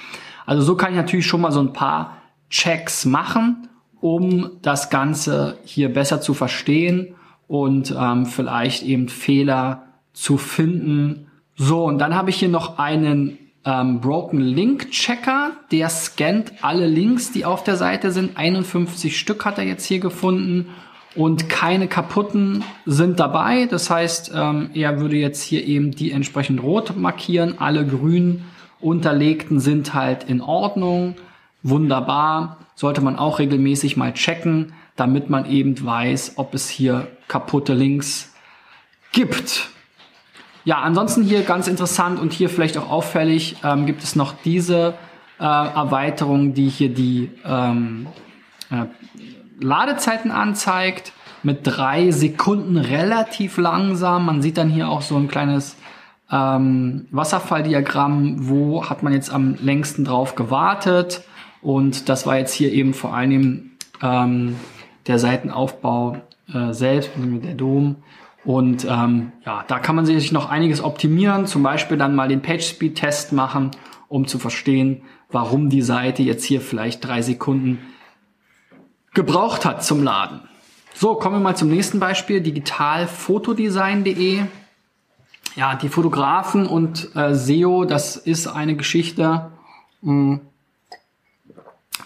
Also 0.46 0.64
so 0.64 0.76
kann 0.76 0.92
ich 0.92 0.98
natürlich 0.98 1.28
schon 1.28 1.42
mal 1.42 1.52
so 1.52 1.60
ein 1.62 1.74
paar 1.74 2.18
Checks 2.50 3.06
machen, 3.06 3.68
um 4.02 4.52
das 4.62 4.90
Ganze 4.90 5.58
hier 5.64 5.94
besser 5.94 6.22
zu 6.22 6.34
verstehen 6.34 7.16
und 7.48 7.94
ähm, 7.98 8.26
vielleicht 8.26 8.84
eben 8.84 9.10
Fehler 9.10 9.84
zu 10.14 10.38
finden. 10.38 11.28
So, 11.56 11.86
und 11.86 11.98
dann 12.00 12.16
habe 12.16 12.30
ich 12.30 12.38
hier 12.38 12.50
noch 12.50 12.78
einen 12.78 13.38
ähm, 13.66 14.00
Broken 14.00 14.40
Link 14.40 14.92
Checker, 14.92 15.52
der 15.72 15.90
scannt 15.90 16.54
alle 16.62 16.88
Links, 16.88 17.32
die 17.32 17.46
auf 17.46 17.64
der 17.64 17.76
Seite 17.76 18.12
sind. 18.12 18.38
51 18.38 19.18
Stück 19.18 19.46
hat 19.46 19.58
er 19.58 19.66
jetzt 19.66 19.86
hier 19.86 20.00
gefunden 20.00 20.68
und 21.16 21.50
keine 21.50 21.88
kaputten 21.88 22.64
sind 22.86 23.20
dabei. 23.20 23.66
Das 23.66 23.90
heißt, 23.90 24.32
ähm, 24.34 24.70
er 24.74 25.00
würde 25.00 25.18
jetzt 25.18 25.42
hier 25.42 25.66
eben 25.66 25.92
die 25.92 26.12
entsprechend 26.12 26.64
rot 26.64 26.96
markieren. 26.96 27.56
Alle 27.60 27.86
grün 27.86 28.46
unterlegten 28.80 29.60
sind 29.60 29.94
halt 29.94 30.24
in 30.24 30.42
Ordnung. 30.42 31.16
Wunderbar. 31.64 32.58
Sollte 32.80 33.02
man 33.02 33.18
auch 33.18 33.40
regelmäßig 33.40 33.98
mal 33.98 34.14
checken, 34.14 34.72
damit 34.96 35.30
man 35.30 35.46
eben 35.46 35.86
weiß, 35.86 36.36
ob 36.38 36.54
es 36.54 36.70
hier 36.70 37.08
kaputte 37.28 37.74
Links 37.74 38.34
gibt. 39.12 39.68
Ja, 40.64 40.78
ansonsten 40.80 41.24
hier 41.24 41.42
ganz 41.42 41.68
interessant 41.68 42.22
und 42.22 42.32
hier 42.32 42.48
vielleicht 42.48 42.78
auch 42.78 42.90
auffällig 42.90 43.58
ähm, 43.66 43.86
gibt 43.86 44.02
es 44.02 44.16
noch 44.16 44.34
diese 44.46 44.94
äh, 45.42 45.44
Erweiterung, 45.44 46.54
die 46.54 46.70
hier 46.70 46.88
die 46.88 47.30
ähm, 47.44 48.08
äh, 48.72 48.86
Ladezeiten 49.60 50.32
anzeigt 50.32 51.12
mit 51.44 51.60
drei 51.64 52.12
Sekunden 52.12 52.78
relativ 52.78 53.58
langsam. 53.58 54.26
Man 54.26 54.42
sieht 54.42 54.58
dann 54.58 54.70
hier 54.70 54.88
auch 54.88 55.02
so 55.02 55.18
ein 55.18 55.28
kleines 55.28 55.76
ähm, 56.32 57.08
Wasserfalldiagramm, 57.12 58.48
wo 58.48 58.90
hat 58.90 59.04
man 59.04 59.12
jetzt 59.12 59.34
am 59.34 59.56
längsten 59.62 60.06
drauf 60.06 60.36
gewartet. 60.36 61.26
Und 61.62 62.10
das 62.10 62.26
war 62.26 62.38
jetzt 62.38 62.54
hier 62.54 62.72
eben 62.72 62.94
vor 62.94 63.14
allem 63.14 63.72
ähm, 64.02 64.56
der 65.08 65.20
Seitenaufbau 65.20 66.18
äh, 66.54 66.74
selbst, 66.74 67.12
der 67.16 67.56
Dom. 67.56 67.98
Und 68.46 68.86
ähm, 68.90 69.34
ja, 69.46 69.66
da 69.68 69.80
kann 69.80 69.96
man 69.96 70.06
sich 70.06 70.32
noch 70.32 70.50
einiges 70.50 70.84
optimieren, 70.84 71.46
zum 71.46 71.64
Beispiel 71.64 71.98
dann 71.98 72.16
mal 72.16 72.30
den 72.30 72.42
PageSpeed-Test 72.42 73.34
machen, 73.34 73.72
um 74.08 74.28
zu 74.28 74.40
verstehen, 74.40 75.02
warum 75.30 75.70
die 75.70 75.82
Seite 75.82 76.24
jetzt 76.24 76.46
hier 76.46 76.62
vielleicht 76.62 77.06
drei 77.06 77.22
Sekunden 77.22 77.80
gebraucht 79.14 79.66
hat 79.66 79.84
zum 79.84 80.04
Laden. 80.04 80.42
So, 80.94 81.16
kommen 81.16 81.36
wir 81.36 81.40
mal 81.40 81.56
zum 81.56 81.70
nächsten 81.70 82.00
Beispiel, 82.00 82.42
digitalfotodesign.de. 82.42 84.44
Ja, 85.56 85.76
die 85.76 85.90
Fotografen 85.90 86.68
und 86.68 87.16
äh, 87.16 87.34
SEO, 87.34 87.86
das 87.86 88.16
ist 88.16 88.48
eine 88.48 88.76
Geschichte 88.76 89.52
mh, 90.02 90.12
hm, 90.12 90.42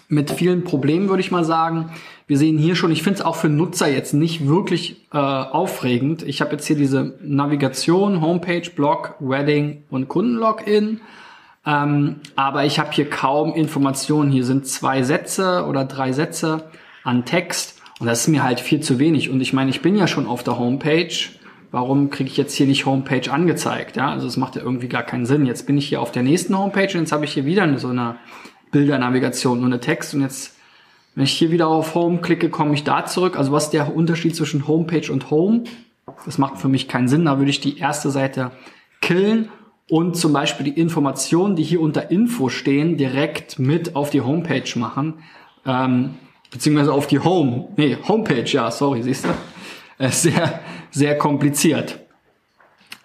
mit 0.08 0.30
vielen 0.30 0.64
Problemen, 0.64 1.08
würde 1.08 1.20
ich 1.20 1.30
mal 1.30 1.44
sagen. 1.44 1.90
Wir 2.26 2.38
sehen 2.38 2.56
hier 2.56 2.74
schon, 2.74 2.90
ich 2.90 3.02
finde 3.02 3.20
es 3.20 3.24
auch 3.24 3.36
für 3.36 3.48
Nutzer 3.48 3.90
jetzt 3.90 4.14
nicht 4.14 4.48
wirklich 4.48 5.06
äh, 5.12 5.18
aufregend. 5.18 6.22
Ich 6.22 6.40
habe 6.40 6.52
jetzt 6.52 6.66
hier 6.66 6.76
diese 6.76 7.14
Navigation, 7.22 8.20
Homepage, 8.20 8.70
Blog, 8.74 9.14
Wedding 9.20 9.84
und 9.90 10.08
Kundenlogin. 10.08 11.00
Ähm, 11.66 12.16
aber 12.36 12.64
ich 12.64 12.78
habe 12.78 12.92
hier 12.92 13.08
kaum 13.08 13.54
Informationen. 13.54 14.30
Hier 14.30 14.44
sind 14.44 14.66
zwei 14.66 15.02
Sätze 15.02 15.66
oder 15.66 15.84
drei 15.84 16.12
Sätze 16.12 16.70
an 17.02 17.24
Text. 17.24 17.80
Und 18.00 18.06
das 18.06 18.22
ist 18.22 18.28
mir 18.28 18.42
halt 18.42 18.60
viel 18.60 18.80
zu 18.80 18.98
wenig. 18.98 19.30
Und 19.30 19.40
ich 19.40 19.52
meine, 19.52 19.70
ich 19.70 19.82
bin 19.82 19.96
ja 19.96 20.06
schon 20.06 20.26
auf 20.26 20.42
der 20.42 20.58
Homepage. 20.58 21.14
Warum 21.70 22.10
kriege 22.10 22.30
ich 22.30 22.36
jetzt 22.36 22.54
hier 22.54 22.66
nicht 22.66 22.86
Homepage 22.86 23.30
angezeigt? 23.30 23.96
Ja, 23.96 24.10
also 24.10 24.26
es 24.26 24.36
macht 24.36 24.56
ja 24.56 24.62
irgendwie 24.62 24.88
gar 24.88 25.02
keinen 25.02 25.26
Sinn. 25.26 25.44
Jetzt 25.44 25.66
bin 25.66 25.76
ich 25.76 25.88
hier 25.88 26.00
auf 26.00 26.12
der 26.12 26.22
nächsten 26.22 26.56
Homepage 26.56 26.84
und 26.94 27.00
jetzt 27.00 27.12
habe 27.12 27.24
ich 27.24 27.32
hier 27.32 27.44
wieder 27.44 27.78
so 27.78 27.88
eine 27.88 28.16
Bildernavigation, 28.74 29.58
nur 29.58 29.68
eine 29.68 29.78
Text 29.78 30.14
und 30.14 30.22
jetzt 30.22 30.54
wenn 31.14 31.24
ich 31.24 31.32
hier 31.32 31.52
wieder 31.52 31.68
auf 31.68 31.94
Home 31.94 32.18
klicke, 32.18 32.50
komme 32.50 32.74
ich 32.74 32.82
da 32.82 33.06
zurück. 33.06 33.38
Also 33.38 33.52
was 33.52 33.66
ist 33.66 33.70
der 33.70 33.94
Unterschied 33.94 34.34
zwischen 34.34 34.66
Homepage 34.66 35.12
und 35.12 35.30
Home? 35.30 35.62
Das 36.26 36.38
macht 36.38 36.58
für 36.58 36.66
mich 36.66 36.88
keinen 36.88 37.06
Sinn. 37.06 37.24
Da 37.24 37.38
würde 37.38 37.50
ich 37.50 37.60
die 37.60 37.78
erste 37.78 38.10
Seite 38.10 38.50
killen 39.00 39.48
und 39.88 40.16
zum 40.16 40.32
Beispiel 40.32 40.64
die 40.64 40.80
Informationen, 40.80 41.54
die 41.54 41.62
hier 41.62 41.80
unter 41.80 42.10
Info 42.10 42.48
stehen, 42.48 42.96
direkt 42.96 43.60
mit 43.60 43.94
auf 43.94 44.10
die 44.10 44.22
Homepage 44.22 44.68
machen. 44.76 45.14
Ähm, 45.64 46.14
beziehungsweise 46.50 46.92
auf 46.92 47.06
die 47.06 47.20
Home. 47.20 47.68
Nee, 47.76 47.96
Homepage, 48.08 48.44
ja, 48.46 48.72
sorry, 48.72 49.04
siehst 49.04 49.26
du? 49.26 49.28
Äh, 49.98 50.10
sehr, 50.10 50.58
sehr 50.90 51.16
kompliziert 51.16 52.03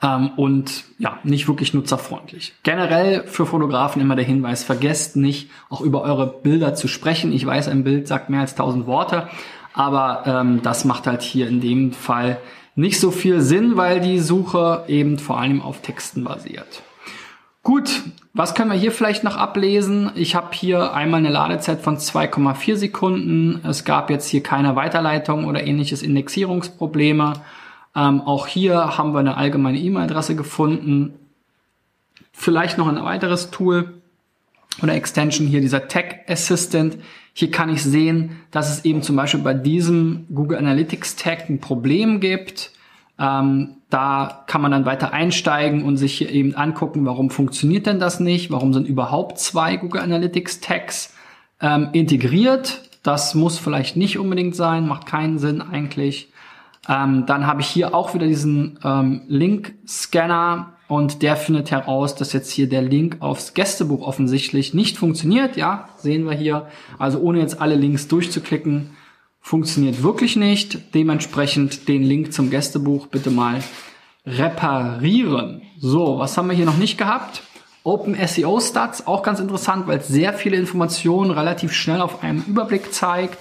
ähm, 0.02 0.32
und 0.36 0.84
ja, 0.98 1.20
nicht 1.24 1.48
wirklich 1.48 1.74
nutzerfreundlich. 1.74 2.54
Generell 2.64 3.28
für 3.28 3.46
Fotografen 3.46 4.02
immer 4.02 4.16
der 4.16 4.26
Hinweis, 4.26 4.64
vergesst 4.64 5.16
nicht, 5.16 5.50
auch 5.70 5.82
über 5.82 6.02
eure 6.02 6.28
Bilder 6.28 6.74
zu 6.76 6.88
sprechen. 6.88 7.32
Ich 7.32 7.46
weiß, 7.46 7.68
ein 7.68 7.84
Bild 7.84 8.08
sagt 8.08 8.30
mehr 8.30 8.42
als 8.42 8.56
tausend 8.56 8.88
Worte, 8.88 9.28
aber 9.74 10.24
ähm, 10.26 10.62
das 10.62 10.86
macht 10.86 11.08
halt 11.08 11.22
hier 11.22 11.48
in 11.48 11.62
dem 11.62 11.92
Fall 11.92 12.38
nicht 12.76 13.00
so 13.00 13.12
viel 13.12 13.42
Sinn, 13.42 13.76
weil 13.76 14.00
die 14.00 14.20
Suche 14.20 14.86
eben 14.88 15.20
vor 15.20 15.40
allem 15.40 15.62
auf 15.62 15.82
Texten 15.82 16.24
basiert. 16.24 16.82
Gut, 17.62 18.04
was 18.34 18.56
können 18.56 18.72
wir 18.72 18.78
hier 18.78 18.94
vielleicht 18.94 19.26
noch 19.26 19.36
ablesen? 19.36 20.12
Ich 20.16 20.34
habe 20.34 20.48
hier 20.54 20.94
einmal 20.94 21.20
eine 21.20 21.30
Ladezeit 21.30 21.82
von 21.82 21.98
2,4 21.98 22.78
Sekunden. 22.78 23.60
Es 23.68 23.84
gab 23.84 24.10
jetzt 24.10 24.30
hier 24.30 24.42
keine 24.42 24.78
Weiterleitung 24.78 25.44
oder 25.44 25.68
ähnliches 25.68 26.02
Indexierungsprobleme. 26.02 27.34
Ähm, 27.96 28.22
auch 28.22 28.48
hier 28.48 28.98
haben 28.98 29.14
wir 29.14 29.20
eine 29.20 29.38
allgemeine 29.38 29.80
E-Mail-Adresse 29.80 30.36
gefunden. 30.36 31.14
Vielleicht 32.32 32.78
noch 32.78 32.88
ein 32.88 33.04
weiteres 33.04 33.52
Tool 33.52 34.02
oder 34.82 34.94
Extension 34.94 35.48
hier, 35.48 35.62
dieser 35.62 35.88
Tech 35.88 36.20
Assistant. 36.28 36.98
Hier 37.34 37.52
kann 37.52 37.70
ich 37.70 37.84
sehen, 37.84 38.38
dass 38.52 38.70
es 38.70 38.86
eben 38.86 39.02
zum 39.02 39.16
Beispiel 39.16 39.42
bei 39.42 39.54
diesem 39.54 40.26
Google 40.34 40.58
Analytics 40.58 41.16
Tag 41.16 41.50
ein 41.50 41.60
Problem 41.60 42.20
gibt. 42.20 42.72
Ähm, 43.18 43.76
da 43.90 44.44
kann 44.48 44.62
man 44.62 44.72
dann 44.72 44.86
weiter 44.86 45.12
einsteigen 45.12 45.84
und 45.84 45.98
sich 45.98 46.18
hier 46.18 46.30
eben 46.30 46.56
angucken, 46.56 47.06
warum 47.06 47.30
funktioniert 47.30 47.86
denn 47.86 48.00
das 48.00 48.20
nicht? 48.20 48.52
Warum 48.52 48.74
sind 48.74 48.88
überhaupt 48.88 49.40
zwei 49.40 49.76
Google 49.78 50.02
Analytics 50.02 50.62
Tags 50.62 51.14
ähm, 51.60 51.90
integriert? 51.92 52.90
Das 53.04 53.36
muss 53.36 53.58
vielleicht 53.58 53.98
nicht 53.98 54.20
unbedingt 54.20 54.56
sein, 54.56 54.88
macht 54.88 55.06
keinen 55.06 55.40
Sinn 55.40 55.62
eigentlich. 55.62 56.32
Ähm, 56.90 57.26
dann 57.28 57.46
habe 57.46 57.62
ich 57.62 57.68
hier 57.68 57.94
auch 57.94 58.16
wieder 58.16 58.26
diesen 58.26 58.80
ähm, 58.84 59.22
Link-Scanner 59.28 60.74
und 60.88 61.22
der 61.22 61.38
findet 61.38 61.70
heraus, 61.70 62.16
dass 62.16 62.34
jetzt 62.34 62.50
hier 62.50 62.68
der 62.68 62.82
Link 62.82 63.18
aufs 63.20 63.54
Gästebuch 63.54 64.02
offensichtlich 64.02 64.74
nicht 64.74 64.98
funktioniert. 64.98 65.56
Ja, 65.56 65.90
sehen 65.98 66.26
wir 66.26 66.36
hier. 66.36 66.68
Also 66.98 67.20
ohne 67.20 67.40
jetzt 67.40 67.62
alle 67.62 67.76
Links 67.76 68.08
durchzuklicken, 68.08 68.90
funktioniert 69.40 70.02
wirklich 70.02 70.36
nicht. 70.36 70.96
Dementsprechend 70.96 71.88
den 71.88 72.02
Link 72.02 72.34
zum 72.34 72.50
Gästebuch 72.50 73.06
bitte 73.06 73.30
mal 73.30 73.64
reparieren. 74.26 75.62
So, 75.78 76.18
was 76.18 76.36
haben 76.38 76.50
wir 76.50 76.56
hier 76.56 76.66
noch 76.66 76.78
nicht 76.78 76.98
gehabt? 76.98 77.44
Open 77.84 78.16
SEO 78.28 78.60
Stats, 78.60 79.06
auch 79.06 79.22
ganz 79.22 79.40
interessant, 79.40 79.88
weil 79.88 80.00
es 80.00 80.08
sehr 80.08 80.34
viele 80.34 80.58
Informationen 80.58 81.30
relativ 81.30 81.72
schnell 81.72 82.02
auf 82.02 82.24
einem 82.24 82.44
Überblick 82.48 82.94
zeigt. 82.94 83.38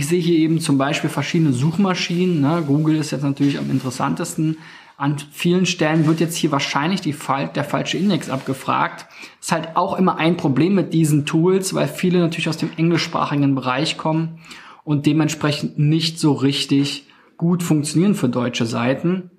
Ich 0.00 0.08
sehe 0.08 0.18
hier 0.18 0.38
eben 0.38 0.60
zum 0.60 0.78
Beispiel 0.78 1.10
verschiedene 1.10 1.52
Suchmaschinen. 1.52 2.40
Ne? 2.40 2.64
Google 2.66 2.96
ist 2.96 3.10
jetzt 3.10 3.22
natürlich 3.22 3.58
am 3.58 3.70
interessantesten. 3.70 4.56
An 4.96 5.16
vielen 5.30 5.66
Stellen 5.66 6.06
wird 6.06 6.20
jetzt 6.20 6.36
hier 6.36 6.50
wahrscheinlich 6.50 7.02
die, 7.02 7.14
der 7.54 7.64
falsche 7.64 7.98
Index 7.98 8.30
abgefragt. 8.30 9.04
Ist 9.42 9.52
halt 9.52 9.76
auch 9.76 9.98
immer 9.98 10.16
ein 10.16 10.38
Problem 10.38 10.74
mit 10.74 10.94
diesen 10.94 11.26
Tools, 11.26 11.74
weil 11.74 11.86
viele 11.86 12.18
natürlich 12.18 12.48
aus 12.48 12.56
dem 12.56 12.70
englischsprachigen 12.78 13.54
Bereich 13.54 13.98
kommen 13.98 14.38
und 14.84 15.04
dementsprechend 15.04 15.78
nicht 15.78 16.18
so 16.18 16.32
richtig 16.32 17.04
gut 17.36 17.62
funktionieren 17.62 18.14
für 18.14 18.30
deutsche 18.30 18.64
Seiten. 18.64 19.30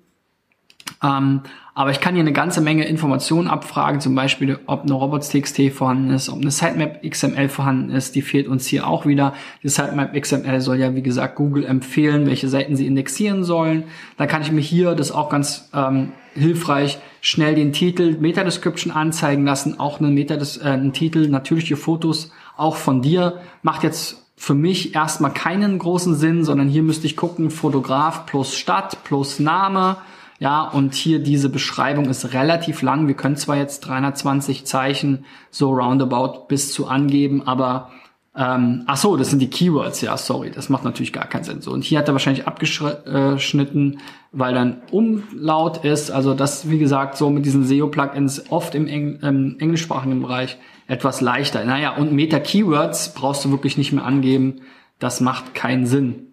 Ähm, 1.02 1.40
aber 1.74 1.90
ich 1.90 2.00
kann 2.00 2.14
hier 2.14 2.22
eine 2.22 2.34
ganze 2.34 2.60
Menge 2.60 2.84
Informationen 2.84 3.48
abfragen, 3.48 4.00
zum 4.00 4.14
Beispiel, 4.14 4.58
ob 4.66 4.82
eine 4.82 4.92
Robots.txt 4.92 5.70
vorhanden 5.70 6.10
ist, 6.10 6.28
ob 6.28 6.40
eine 6.40 6.50
Sitemap 6.50 7.02
XML 7.02 7.48
vorhanden 7.48 7.90
ist, 7.90 8.14
die 8.14 8.20
fehlt 8.20 8.46
uns 8.46 8.66
hier 8.66 8.86
auch 8.86 9.06
wieder. 9.06 9.32
Die 9.62 9.70
Sitemap 9.70 10.14
XML 10.14 10.60
soll 10.60 10.76
ja, 10.76 10.94
wie 10.94 11.02
gesagt, 11.02 11.36
Google 11.36 11.64
empfehlen, 11.64 12.26
welche 12.26 12.48
Seiten 12.48 12.76
sie 12.76 12.86
indexieren 12.86 13.42
sollen. 13.42 13.84
Da 14.18 14.26
kann 14.26 14.42
ich 14.42 14.52
mir 14.52 14.60
hier, 14.60 14.94
das 14.94 15.12
auch 15.12 15.30
ganz 15.30 15.70
ähm, 15.72 16.12
hilfreich, 16.34 16.98
schnell 17.22 17.54
den 17.54 17.72
Titel 17.72 18.18
Meta-Description 18.20 18.92
anzeigen 18.92 19.46
lassen, 19.46 19.80
auch 19.80 19.98
einen, 19.98 20.12
Meta 20.12 20.34
äh, 20.34 20.64
einen 20.64 20.92
Titel, 20.92 21.28
natürliche 21.28 21.76
Fotos, 21.76 22.32
auch 22.58 22.76
von 22.76 23.00
dir. 23.00 23.40
Macht 23.62 23.82
jetzt 23.82 24.22
für 24.36 24.54
mich 24.54 24.94
erstmal 24.94 25.32
keinen 25.32 25.78
großen 25.78 26.16
Sinn, 26.16 26.44
sondern 26.44 26.68
hier 26.68 26.82
müsste 26.82 27.06
ich 27.06 27.16
gucken, 27.16 27.50
Fotograf 27.50 28.26
plus 28.26 28.56
Stadt 28.56 29.04
plus 29.04 29.38
Name, 29.38 29.96
ja, 30.42 30.62
und 30.62 30.94
hier 30.94 31.20
diese 31.20 31.48
Beschreibung 31.48 32.06
ist 32.06 32.32
relativ 32.32 32.82
lang. 32.82 33.06
Wir 33.06 33.14
können 33.14 33.36
zwar 33.36 33.56
jetzt 33.56 33.82
320 33.82 34.64
Zeichen 34.64 35.24
so 35.52 35.72
roundabout 35.72 36.46
bis 36.48 36.72
zu 36.72 36.88
angeben, 36.88 37.46
aber 37.46 37.92
Ähm, 38.34 38.84
ach 38.86 38.96
so, 38.96 39.18
das 39.18 39.28
sind 39.28 39.40
die 39.40 39.50
Keywords, 39.50 40.00
ja, 40.00 40.16
sorry, 40.16 40.50
das 40.50 40.70
macht 40.70 40.84
natürlich 40.84 41.12
gar 41.12 41.26
keinen 41.26 41.44
Sinn. 41.44 41.60
So, 41.60 41.70
und 41.70 41.84
hier 41.84 41.98
hat 41.98 42.08
er 42.08 42.14
wahrscheinlich 42.14 42.46
abgeschnitten, 42.46 43.98
weil 44.32 44.54
dann 44.54 44.80
Umlaut 44.90 45.84
ist. 45.84 46.10
Also 46.10 46.32
das, 46.32 46.70
wie 46.70 46.78
gesagt, 46.78 47.18
so 47.18 47.28
mit 47.28 47.44
diesen 47.44 47.64
SEO-Plugins 47.64 48.50
oft 48.50 48.74
im, 48.74 48.88
Eng 48.88 49.18
im 49.20 49.56
englischsprachigen 49.58 50.22
Bereich 50.22 50.56
etwas 50.86 51.20
leichter. 51.20 51.62
Naja, 51.66 51.94
und 51.94 52.14
Meta-Keywords 52.14 53.12
brauchst 53.12 53.44
du 53.44 53.50
wirklich 53.50 53.76
nicht 53.76 53.92
mehr 53.92 54.06
angeben. 54.06 54.62
Das 54.98 55.20
macht 55.20 55.52
keinen 55.54 55.84
Sinn. 55.84 56.32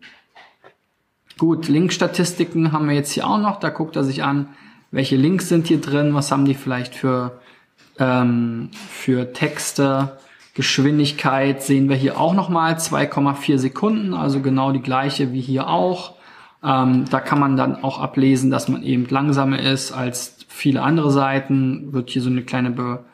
Gut, 1.39 1.67
Linkstatistiken 1.67 2.71
haben 2.71 2.87
wir 2.87 2.95
jetzt 2.95 3.11
hier 3.11 3.25
auch 3.25 3.39
noch. 3.39 3.59
Da 3.59 3.69
guckt 3.69 3.95
er 3.95 4.03
sich 4.03 4.23
an, 4.23 4.49
welche 4.91 5.15
Links 5.15 5.49
sind 5.49 5.65
hier 5.65 5.81
drin, 5.81 6.13
was 6.13 6.31
haben 6.31 6.45
die 6.45 6.53
vielleicht 6.53 6.93
für, 6.93 7.39
ähm, 7.97 8.69
für 8.89 9.33
Texte 9.33 10.19
Geschwindigkeit 10.59 11.63
sehen 11.63 11.87
wir 11.87 11.95
hier 11.95 12.19
auch 12.19 12.33
nochmal 12.33 12.73
2,4 12.73 13.57
Sekunden, 13.57 14.13
also 14.13 14.41
genau 14.41 14.73
die 14.73 14.81
gleiche 14.81 15.31
wie 15.31 15.39
hier 15.39 15.69
auch. 15.69 16.15
Ähm, 16.61 17.05
da 17.09 17.21
kann 17.21 17.39
man 17.39 17.55
dann 17.55 17.81
auch 17.81 17.97
ablesen, 17.97 18.51
dass 18.51 18.67
man 18.67 18.83
eben 18.83 19.07
langsamer 19.07 19.59
ist 19.59 19.93
als 19.93 20.35
viele 20.49 20.81
andere 20.81 21.11
Seiten. 21.11 21.93
Wird 21.93 22.09
hier 22.09 22.21
so 22.21 22.29
eine 22.29 22.41
kleine 22.41 22.71
Be 22.71 23.05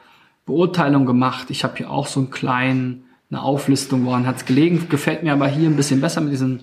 Beurteilung 0.48 1.06
gemacht. 1.06 1.52
Ich 1.52 1.64
habe 1.64 1.78
hier 1.78 1.92
auch 1.92 2.08
so 2.08 2.20
einen 2.20 2.32
kleinen, 2.32 3.04
eine 3.30 3.44
Auflistung, 3.44 4.06
woran 4.06 4.26
hat 4.26 4.38
es 4.38 4.46
gelegen. 4.46 4.88
Gefällt 4.90 5.22
mir 5.22 5.34
aber 5.34 5.48
hier 5.48 5.70
ein 5.70 5.76
bisschen 5.76 6.02
besser 6.02 6.22
mit 6.22 6.32
diesem 6.32 6.62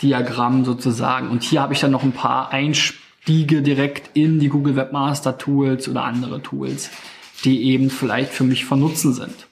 Wasserfalldiagramm 0.00 0.64
sozusagen. 0.64 1.28
Und 1.28 1.42
hier 1.42 1.60
habe 1.60 1.74
ich 1.74 1.80
dann 1.80 1.90
noch 1.90 2.02
ein 2.02 2.12
paar 2.12 2.50
Einstiege 2.50 3.62
direkt 3.62 4.16
in 4.16 4.40
die 4.40 4.48
Google 4.48 4.76
Webmaster 4.76 5.38
Tools 5.38 5.88
oder 5.88 6.04
andere 6.04 6.42
Tools 6.42 6.90
die 7.44 7.64
eben 7.64 7.90
vielleicht 7.90 8.32
für 8.32 8.44
mich 8.44 8.64
von 8.64 8.80
Nutzen 8.80 9.12
sind. 9.12 9.46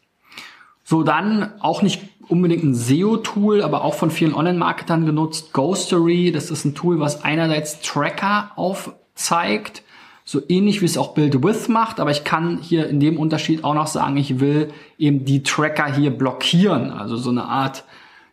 So, 0.85 1.03
dann 1.03 1.53
auch 1.61 1.83
nicht 1.83 2.03
unbedingt 2.29 2.65
ein 2.65 2.75
SEO-Tool, 2.75 3.63
aber 3.63 3.85
auch 3.85 3.95
von 3.95 4.11
vielen 4.11 4.35
Online-Marketern 4.35 5.07
genutzt. 5.07 5.53
Ghostery, 5.53 6.33
das 6.33 6.51
ist 6.51 6.65
ein 6.65 6.75
Tool, 6.75 7.01
was 7.01 7.25
einerseits 7.25 7.81
Tracker 7.81 8.51
aufzeigt, 8.57 9.83
so 10.25 10.43
ähnlich 10.49 10.81
wie 10.81 10.87
es 10.87 10.99
auch 10.99 11.15
Build 11.15 11.43
With 11.45 11.69
macht, 11.69 12.01
aber 12.01 12.11
ich 12.11 12.25
kann 12.25 12.59
hier 12.61 12.89
in 12.89 12.99
dem 12.99 13.17
Unterschied 13.17 13.63
auch 13.63 13.75
noch 13.75 13.87
sagen, 13.87 14.17
ich 14.17 14.41
will 14.41 14.73
eben 14.99 15.25
die 15.25 15.45
Tracker 15.45 15.93
hier 15.93 16.11
blockieren, 16.11 16.91
also 16.91 17.17
so 17.17 17.31
eine 17.31 17.45
Art 17.45 17.85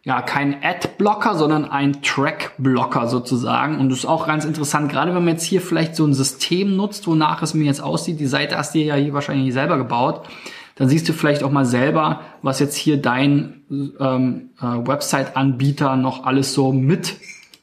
ja, 0.05 0.21
kein 0.21 0.61
Ad-Blocker, 0.61 1.35
sondern 1.35 1.63
ein 1.63 2.01
Track-Blocker 2.01 3.07
sozusagen. 3.07 3.79
Und 3.79 3.89
das 3.89 3.99
ist 3.99 4.05
auch 4.05 4.27
ganz 4.27 4.43
interessant, 4.43 4.91
gerade 4.91 5.15
wenn 5.15 5.23
man 5.23 5.35
jetzt 5.35 5.45
hier 5.45 5.61
vielleicht 5.61 5.95
so 5.95 6.05
ein 6.05 6.13
System 6.13 6.75
nutzt, 6.75 7.07
wonach 7.07 7.41
es 7.41 7.53
mir 7.53 7.63
jetzt 7.63 7.81
aussieht. 7.81 8.19
Die 8.19 8.27
Seite 8.27 8.57
hast 8.57 8.75
du 8.75 8.79
ja 8.79 8.95
hier 8.95 9.13
wahrscheinlich 9.13 9.53
selber 9.53 9.77
gebaut. 9.77 10.27
Dann 10.75 10.89
siehst 10.89 11.07
du 11.07 11.13
vielleicht 11.13 11.43
auch 11.43 11.51
mal 11.51 11.65
selber, 11.65 12.21
was 12.41 12.59
jetzt 12.59 12.75
hier 12.75 13.01
dein 13.01 13.61
ähm, 13.69 14.49
äh, 14.59 14.63
Website-Anbieter 14.63 15.95
noch 15.95 16.25
alles 16.25 16.53
so 16.53 16.73
mit 16.73 17.15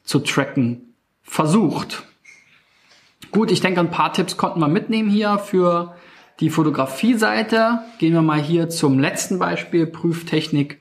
zu 0.03 0.19
tracken 0.19 0.95
versucht. 1.21 2.03
Gut, 3.31 3.51
ich 3.51 3.61
denke, 3.61 3.79
ein 3.81 3.91
paar 3.91 4.13
Tipps 4.13 4.35
konnten 4.35 4.59
wir 4.59 4.67
mitnehmen 4.67 5.09
hier 5.09 5.37
für 5.37 5.95
die 6.39 6.49
Fotografie-Seite. 6.49 7.79
Gehen 7.99 8.13
wir 8.13 8.21
mal 8.23 8.41
hier 8.41 8.69
zum 8.69 8.97
letzten 8.97 9.37
Beispiel, 9.37 9.85
Prüftechnik 9.85 10.80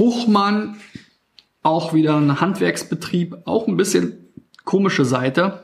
Buchmann, 0.00 0.76
auch 1.62 1.92
wieder 1.92 2.16
ein 2.16 2.40
Handwerksbetrieb, 2.40 3.36
auch 3.44 3.68
ein 3.68 3.76
bisschen 3.76 4.32
komische 4.64 5.04
Seite, 5.04 5.60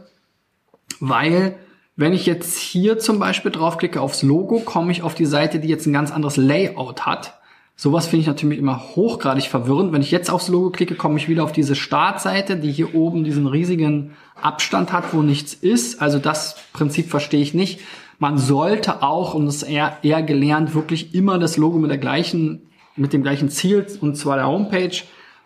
weil 1.01 1.57
wenn 1.97 2.13
ich 2.13 2.27
jetzt 2.27 2.59
hier 2.59 2.99
zum 2.99 3.19
Beispiel 3.19 3.51
draufklicke 3.51 3.99
aufs 3.99 4.23
Logo, 4.23 4.61
komme 4.61 4.93
ich 4.93 5.03
auf 5.03 5.15
die 5.15 5.25
Seite, 5.25 5.59
die 5.59 5.69
jetzt 5.69 5.87
ein 5.87 5.95
ganz 5.95 6.13
anderes 6.13 6.37
Layout 6.37 7.07
hat. 7.07 7.41
Sowas 7.77 8.09
finde 8.09 8.21
ich 8.21 8.27
natürlich 8.27 8.59
immer 8.59 8.95
hochgradig 8.95 9.47
verwirrend. 9.47 9.95
Wenn 9.95 10.03
ich 10.03 10.11
jetzt 10.11 10.29
aufs 10.29 10.49
Logo 10.49 10.69
klicke, 10.69 10.97
komme 10.97 11.17
ich 11.17 11.31
wieder 11.31 11.43
auf 11.43 11.53
diese 11.53 11.75
Startseite, 11.75 12.59
die 12.59 12.73
hier 12.73 12.95
oben 12.95 13.25
diesen 13.25 13.47
riesigen 13.47 14.17
Abstand 14.35 14.93
hat, 14.93 15.15
wo 15.15 15.23
nichts 15.23 15.55
ist. 15.55 16.03
Also 16.03 16.19
das 16.19 16.57
Prinzip 16.75 17.09
verstehe 17.09 17.41
ich 17.41 17.55
nicht. 17.55 17.81
Man 18.19 18.37
sollte 18.37 19.03
auch, 19.03 19.33
und 19.33 19.47
das 19.47 19.57
ist 19.57 19.63
eher, 19.63 19.97
eher 20.03 20.23
gelernt, 20.23 20.75
wirklich 20.75 21.15
immer 21.15 21.39
das 21.39 21.57
Logo 21.57 21.79
mit 21.79 21.91
der 21.91 21.97
gleichen 21.97 22.66
mit 22.97 23.13
dem 23.13 23.23
gleichen 23.23 23.51
Ziel, 23.51 23.87
und 24.01 24.17
zwar 24.17 24.37
der 24.37 24.47
Homepage, 24.47 24.97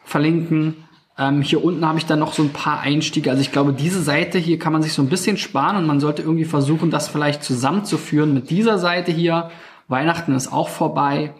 verlinken. 0.04 0.76
Ähm, 1.18 1.42
hier 1.42 1.62
unten 1.62 1.86
habe 1.86 1.98
ich 1.98 2.06
dann 2.06 2.18
noch 2.18 2.32
so 2.32 2.42
ein 2.42 2.52
paar 2.52 2.80
Einstiege. 2.80 3.30
Also 3.30 3.42
ich 3.42 3.52
glaube, 3.52 3.72
diese 3.72 4.02
Seite 4.02 4.38
hier 4.38 4.58
kann 4.58 4.72
man 4.72 4.82
sich 4.82 4.92
so 4.92 5.02
ein 5.02 5.08
bisschen 5.08 5.36
sparen 5.36 5.76
und 5.76 5.86
man 5.86 6.00
sollte 6.00 6.22
irgendwie 6.22 6.44
versuchen, 6.44 6.90
das 6.90 7.08
vielleicht 7.08 7.44
zusammenzuführen 7.44 8.32
mit 8.32 8.50
dieser 8.50 8.78
Seite 8.78 9.12
hier. 9.12 9.50
Weihnachten 9.88 10.34
ist 10.34 10.52
auch 10.52 10.68
vorbei. 10.68 11.34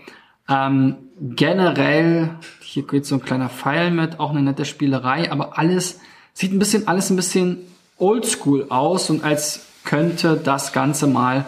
Ähm, 0.49 0.97
generell, 1.21 2.31
hier 2.61 2.87
geht 2.87 3.07
so 3.07 3.15
ein 3.15 3.23
kleiner 3.23 3.49
Pfeil 3.49 3.91
mit, 3.91 4.19
auch 4.19 4.31
eine 4.31 4.43
nette 4.43 4.65
Spielerei, 4.65 5.31
aber 5.31 5.59
alles 5.59 6.01
sieht 6.35 6.53
ein 6.53 6.59
bisschen, 6.59 6.89
alles 6.89 7.11
ein 7.11 7.17
bisschen 7.17 7.59
oldschool 7.97 8.67
aus 8.71 9.11
und 9.11 9.23
als 9.23 9.67
könnte 9.85 10.37
das 10.43 10.73
Ganze 10.73 11.07
mal 11.07 11.47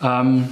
ähm, 0.00 0.48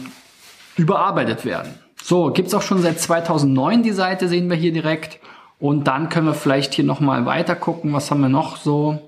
überarbeitet 0.77 1.45
werden. 1.45 1.79
So, 2.07 2.31
gibt's 2.31 2.53
auch 2.53 2.61
schon 2.61 2.83
seit 2.83 3.01
2009 3.01 3.83
die 3.83 3.93
Seite, 3.93 4.29
sehen 4.29 4.51
wir 4.51 4.59
hier 4.59 4.75
direkt. 4.75 5.21
Und 5.59 5.87
dann 5.87 6.11
können 6.11 6.27
wir 6.27 6.35
vielleicht 6.35 6.75
hier 6.75 6.85
nochmal 6.85 7.25
weiter 7.25 7.57
gucken. 7.57 7.95
Was 7.95 8.11
haben 8.11 8.21
wir 8.21 8.29
noch 8.29 8.59
so? 8.59 8.99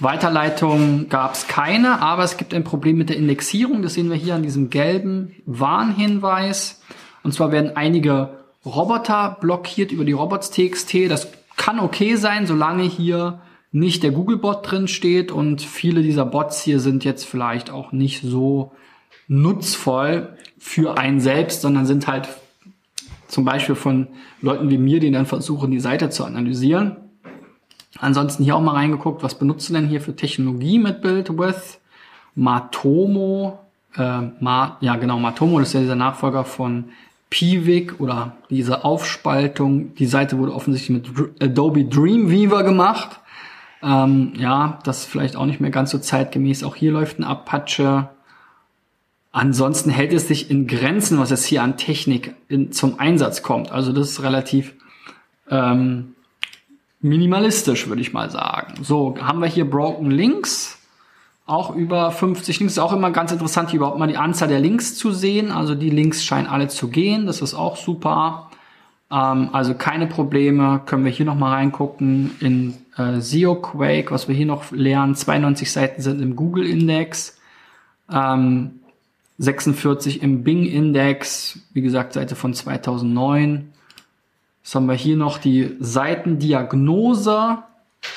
Weiterleitung 0.00 1.10
gab's 1.10 1.48
keine, 1.48 2.00
aber 2.00 2.24
es 2.24 2.38
gibt 2.38 2.54
ein 2.54 2.64
Problem 2.64 2.96
mit 2.96 3.10
der 3.10 3.18
Indexierung. 3.18 3.82
Das 3.82 3.92
sehen 3.92 4.08
wir 4.08 4.16
hier 4.16 4.34
an 4.36 4.42
diesem 4.42 4.70
gelben 4.70 5.34
Warnhinweis. 5.44 6.80
Und 7.24 7.34
zwar 7.34 7.52
werden 7.52 7.76
einige 7.76 8.30
Roboter 8.64 9.36
blockiert 9.38 9.92
über 9.92 10.06
die 10.06 10.12
Robots.txt. 10.12 11.10
Das 11.10 11.28
kann 11.58 11.78
okay 11.78 12.16
sein, 12.16 12.46
solange 12.46 12.84
hier 12.84 13.42
nicht 13.70 14.02
der 14.02 14.12
Googlebot 14.12 14.70
drin 14.70 14.88
steht 14.88 15.30
und 15.30 15.60
viele 15.60 16.00
dieser 16.00 16.24
Bots 16.24 16.62
hier 16.62 16.80
sind 16.80 17.04
jetzt 17.04 17.26
vielleicht 17.26 17.68
auch 17.68 17.92
nicht 17.92 18.22
so 18.22 18.72
nutzvoll 19.28 20.36
für 20.58 20.98
einen 20.98 21.20
selbst, 21.20 21.62
sondern 21.62 21.86
sind 21.86 22.06
halt 22.06 22.28
zum 23.28 23.44
Beispiel 23.44 23.74
von 23.74 24.08
Leuten 24.40 24.70
wie 24.70 24.78
mir, 24.78 25.00
die 25.00 25.10
dann 25.10 25.26
versuchen, 25.26 25.70
die 25.70 25.80
Seite 25.80 26.10
zu 26.10 26.24
analysieren. 26.24 26.96
Ansonsten 27.98 28.44
hier 28.44 28.56
auch 28.56 28.60
mal 28.60 28.72
reingeguckt, 28.72 29.22
was 29.22 29.38
benutzt 29.38 29.68
du 29.68 29.74
denn 29.74 29.88
hier 29.88 30.00
für 30.00 30.16
Technologie 30.16 30.78
mit 30.78 31.00
BuildWith? 31.02 31.80
Matomo, 32.34 33.60
äh, 33.96 34.20
Ma, 34.40 34.76
ja 34.80 34.96
genau, 34.96 35.18
Matomo, 35.18 35.58
das 35.58 35.68
ist 35.68 35.74
ja 35.74 35.80
dieser 35.80 35.96
Nachfolger 35.96 36.44
von 36.44 36.86
Piwik 37.30 38.00
oder 38.00 38.36
diese 38.50 38.84
Aufspaltung. 38.84 39.94
Die 39.94 40.06
Seite 40.06 40.38
wurde 40.38 40.54
offensichtlich 40.54 41.02
mit 41.02 41.42
Adobe 41.42 41.84
Dreamweaver 41.84 42.62
gemacht. 42.62 43.20
Ähm, 43.82 44.32
ja, 44.36 44.78
das 44.84 45.00
ist 45.00 45.06
vielleicht 45.06 45.36
auch 45.36 45.46
nicht 45.46 45.60
mehr 45.60 45.70
ganz 45.70 45.90
so 45.90 45.98
zeitgemäß. 45.98 46.64
Auch 46.64 46.76
hier 46.76 46.92
läuft 46.92 47.18
ein 47.18 47.24
Apache. 47.24 48.08
Ansonsten 49.34 49.90
hält 49.90 50.12
es 50.12 50.28
sich 50.28 50.48
in 50.48 50.68
Grenzen, 50.68 51.18
was 51.18 51.30
jetzt 51.30 51.44
hier 51.44 51.60
an 51.64 51.76
Technik 51.76 52.36
in, 52.46 52.70
zum 52.70 53.00
Einsatz 53.00 53.42
kommt. 53.42 53.72
Also 53.72 53.92
das 53.92 54.10
ist 54.10 54.22
relativ 54.22 54.74
ähm, 55.50 56.14
minimalistisch, 57.00 57.88
würde 57.88 58.00
ich 58.00 58.12
mal 58.12 58.30
sagen. 58.30 58.74
So, 58.84 59.16
haben 59.20 59.40
wir 59.40 59.48
hier 59.48 59.68
Broken 59.68 60.12
Links. 60.12 60.78
Auch 61.46 61.74
über 61.74 62.12
50 62.12 62.60
Links. 62.60 62.74
Ist 62.74 62.78
auch 62.78 62.92
immer 62.92 63.10
ganz 63.10 63.32
interessant, 63.32 63.70
hier 63.70 63.78
überhaupt 63.78 63.98
mal 63.98 64.06
die 64.06 64.16
Anzahl 64.16 64.46
der 64.46 64.60
Links 64.60 64.94
zu 64.94 65.10
sehen. 65.10 65.50
Also 65.50 65.74
die 65.74 65.90
Links 65.90 66.24
scheinen 66.24 66.46
alle 66.46 66.68
zu 66.68 66.86
gehen. 66.86 67.26
Das 67.26 67.42
ist 67.42 67.54
auch 67.54 67.76
super. 67.76 68.52
Ähm, 69.10 69.48
also 69.50 69.74
keine 69.74 70.06
Probleme. 70.06 70.80
Können 70.86 71.04
wir 71.04 71.10
hier 71.10 71.26
nochmal 71.26 71.54
reingucken 71.54 72.36
in 72.38 72.74
äh, 72.96 73.18
SEO 73.18 73.56
Quake, 73.56 74.12
was 74.12 74.28
wir 74.28 74.36
hier 74.36 74.46
noch 74.46 74.70
lernen. 74.70 75.16
92 75.16 75.72
Seiten 75.72 76.02
sind 76.02 76.22
im 76.22 76.36
Google 76.36 76.66
Index. 76.66 77.36
Ähm, 78.08 78.78
46 79.38 80.22
im 80.22 80.44
Bing-Index, 80.44 81.60
wie 81.72 81.82
gesagt, 81.82 82.12
Seite 82.12 82.36
von 82.36 82.54
2009. 82.54 83.72
Was 84.62 84.74
haben 84.74 84.86
wir 84.86 84.94
hier 84.94 85.16
noch? 85.16 85.38
Die 85.38 85.76
Seitendiagnose. 85.80 87.58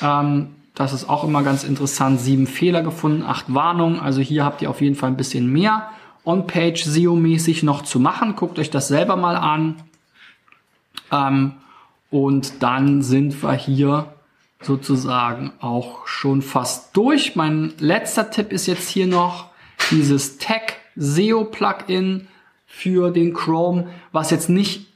Ähm, 0.00 0.48
das 0.74 0.92
ist 0.92 1.08
auch 1.08 1.24
immer 1.24 1.42
ganz 1.42 1.64
interessant. 1.64 2.20
Sieben 2.20 2.46
Fehler 2.46 2.82
gefunden, 2.82 3.24
acht 3.24 3.52
Warnungen. 3.52 3.98
Also 3.98 4.20
hier 4.20 4.44
habt 4.44 4.62
ihr 4.62 4.70
auf 4.70 4.80
jeden 4.80 4.94
Fall 4.94 5.10
ein 5.10 5.16
bisschen 5.16 5.52
mehr 5.52 5.90
On-Page 6.24 6.84
SEO-mäßig 6.84 7.64
noch 7.64 7.82
zu 7.82 7.98
machen. 7.98 8.36
Guckt 8.36 8.58
euch 8.58 8.70
das 8.70 8.88
selber 8.88 9.16
mal 9.16 9.36
an. 9.36 9.82
Ähm, 11.10 11.54
und 12.10 12.62
dann 12.62 13.02
sind 13.02 13.42
wir 13.42 13.54
hier 13.54 14.12
sozusagen 14.60 15.52
auch 15.60 16.06
schon 16.06 16.42
fast 16.42 16.96
durch. 16.96 17.36
Mein 17.36 17.72
letzter 17.78 18.30
Tipp 18.30 18.52
ist 18.52 18.66
jetzt 18.66 18.88
hier 18.88 19.06
noch 19.06 19.46
dieses 19.90 20.38
Tag 20.38 20.76
SEO-Plugin 20.98 22.26
für 22.66 23.10
den 23.10 23.32
Chrome, 23.32 23.86
was 24.12 24.30
jetzt 24.30 24.48
nicht 24.48 24.86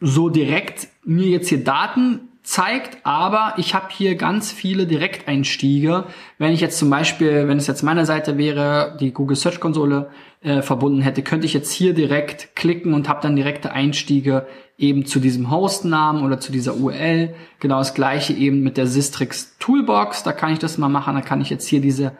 so 0.00 0.28
direkt 0.28 0.88
mir 1.04 1.28
jetzt 1.28 1.48
hier 1.48 1.64
Daten 1.64 2.20
zeigt, 2.46 2.98
aber 3.04 3.54
ich 3.56 3.74
habe 3.74 3.86
hier 3.90 4.14
ganz 4.14 4.52
viele 4.52 4.86
Direkteinstiege. 4.86 6.04
Wenn 6.38 6.52
ich 6.52 6.60
jetzt 6.60 6.78
zum 6.78 6.90
Beispiel, 6.90 7.48
wenn 7.48 7.58
es 7.58 7.66
jetzt 7.66 7.82
meine 7.82 8.06
Seite 8.06 8.38
wäre, 8.38 8.96
die 9.00 9.12
Google 9.12 9.36
Search 9.36 9.58
Konsole 9.58 10.10
äh, 10.42 10.62
verbunden 10.62 11.00
hätte, 11.00 11.22
könnte 11.22 11.46
ich 11.46 11.54
jetzt 11.54 11.72
hier 11.72 11.92
direkt 11.92 12.54
klicken 12.54 12.94
und 12.94 13.08
habe 13.08 13.20
dann 13.20 13.34
direkte 13.34 13.72
Einstiege 13.72 14.46
eben 14.78 15.06
zu 15.06 15.18
diesem 15.18 15.50
Hostnamen 15.50 16.24
oder 16.24 16.38
zu 16.38 16.52
dieser 16.52 16.76
URL. 16.76 17.34
Genau 17.58 17.78
das 17.78 17.94
gleiche 17.94 18.32
eben 18.32 18.62
mit 18.62 18.76
der 18.76 18.86
Sistrix 18.86 19.56
Toolbox. 19.58 20.22
Da 20.22 20.32
kann 20.32 20.52
ich 20.52 20.60
das 20.60 20.78
mal 20.78 20.88
machen. 20.88 21.16
Da 21.16 21.22
kann 21.22 21.40
ich 21.40 21.50
jetzt 21.50 21.66
hier 21.66 21.80
diese 21.80 22.12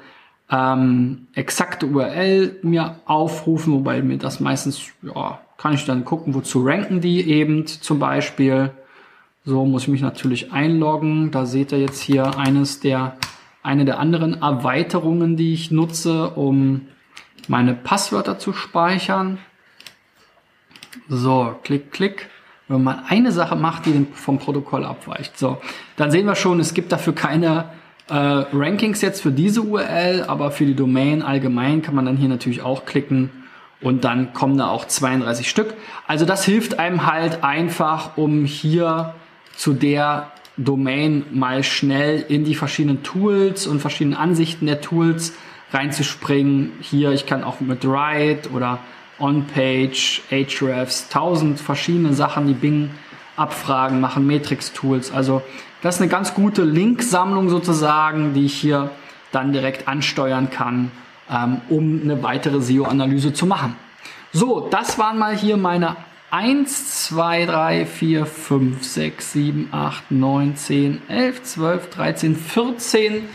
ähm, 0.50 1.26
exakte 1.34 1.86
URL 1.86 2.58
mir 2.62 3.00
aufrufen, 3.04 3.72
wobei 3.72 4.02
mir 4.02 4.18
das 4.18 4.40
meistens, 4.40 4.92
ja, 5.02 5.40
kann 5.56 5.74
ich 5.74 5.84
dann 5.84 6.04
gucken, 6.04 6.34
wozu 6.34 6.64
ranken 6.64 7.00
die 7.00 7.28
eben 7.28 7.66
zum 7.66 7.98
Beispiel. 7.98 8.70
So 9.44 9.64
muss 9.64 9.82
ich 9.82 9.88
mich 9.88 10.02
natürlich 10.02 10.52
einloggen. 10.52 11.30
Da 11.30 11.46
seht 11.46 11.72
ihr 11.72 11.80
jetzt 11.80 12.00
hier 12.00 12.38
eines 12.38 12.80
der, 12.80 13.16
eine 13.62 13.84
der 13.84 13.98
anderen 13.98 14.42
Erweiterungen, 14.42 15.36
die 15.36 15.52
ich 15.52 15.70
nutze, 15.70 16.30
um 16.30 16.88
meine 17.48 17.74
Passwörter 17.74 18.38
zu 18.38 18.52
speichern. 18.52 19.38
So, 21.08 21.54
klick, 21.62 21.92
klick. 21.92 22.28
Wenn 22.68 22.82
man 22.82 23.04
eine 23.06 23.30
Sache 23.30 23.54
macht, 23.54 23.86
die 23.86 24.06
vom 24.12 24.38
Protokoll 24.38 24.84
abweicht. 24.84 25.38
So, 25.38 25.58
dann 25.94 26.10
sehen 26.10 26.26
wir 26.26 26.34
schon, 26.34 26.58
es 26.58 26.74
gibt 26.74 26.90
dafür 26.90 27.14
keine 27.14 27.70
äh, 28.08 28.14
Rankings 28.14 29.00
jetzt 29.00 29.22
für 29.22 29.32
diese 29.32 29.62
URL, 29.62 30.24
aber 30.26 30.50
für 30.50 30.64
die 30.64 30.74
Domain 30.74 31.22
allgemein 31.22 31.82
kann 31.82 31.94
man 31.94 32.06
dann 32.06 32.16
hier 32.16 32.28
natürlich 32.28 32.62
auch 32.62 32.84
klicken 32.84 33.30
und 33.80 34.04
dann 34.04 34.32
kommen 34.32 34.56
da 34.56 34.68
auch 34.68 34.86
32 34.86 35.50
Stück. 35.50 35.74
Also 36.06 36.24
das 36.24 36.44
hilft 36.44 36.78
einem 36.78 37.06
halt 37.06 37.44
einfach, 37.44 38.16
um 38.16 38.44
hier 38.44 39.14
zu 39.56 39.72
der 39.72 40.32
Domain 40.56 41.24
mal 41.32 41.62
schnell 41.62 42.24
in 42.28 42.44
die 42.44 42.54
verschiedenen 42.54 43.02
Tools 43.02 43.66
und 43.66 43.80
verschiedenen 43.80 44.16
Ansichten 44.16 44.66
der 44.66 44.80
Tools 44.80 45.34
reinzuspringen. 45.72 46.72
Hier, 46.80 47.12
ich 47.12 47.26
kann 47.26 47.44
auch 47.44 47.60
mit 47.60 47.84
Write 47.84 48.50
oder 48.50 48.78
On-Page, 49.18 50.22
Hrefs, 50.30 51.08
tausend 51.08 51.60
verschiedene 51.60 52.14
Sachen, 52.14 52.46
die 52.46 52.54
Bing 52.54 52.90
Abfragen 53.36 54.00
machen, 54.00 54.26
Matrix-Tools. 54.26 55.12
Also 55.12 55.42
das 55.82 55.96
ist 55.96 56.00
eine 56.00 56.10
ganz 56.10 56.34
gute 56.34 56.64
Linksammlung 56.64 57.48
sozusagen, 57.48 58.34
die 58.34 58.46
ich 58.46 58.54
hier 58.54 58.90
dann 59.32 59.52
direkt 59.52 59.88
ansteuern 59.88 60.50
kann, 60.50 60.90
ähm, 61.30 61.60
um 61.68 62.00
eine 62.02 62.22
weitere 62.22 62.60
SEO-Analyse 62.60 63.32
zu 63.32 63.46
machen. 63.46 63.76
So, 64.32 64.68
das 64.70 64.98
waren 64.98 65.18
mal 65.18 65.36
hier 65.36 65.56
meine 65.56 65.96
1, 66.30 67.04
2, 67.06 67.46
3, 67.46 67.86
4, 67.86 68.26
5, 68.26 68.84
6, 68.84 69.32
7, 69.32 69.68
8, 69.72 70.10
9, 70.10 70.56
10, 70.56 71.02
11, 71.08 71.42
12, 71.42 71.90
13, 71.90 72.36
14 72.36 73.28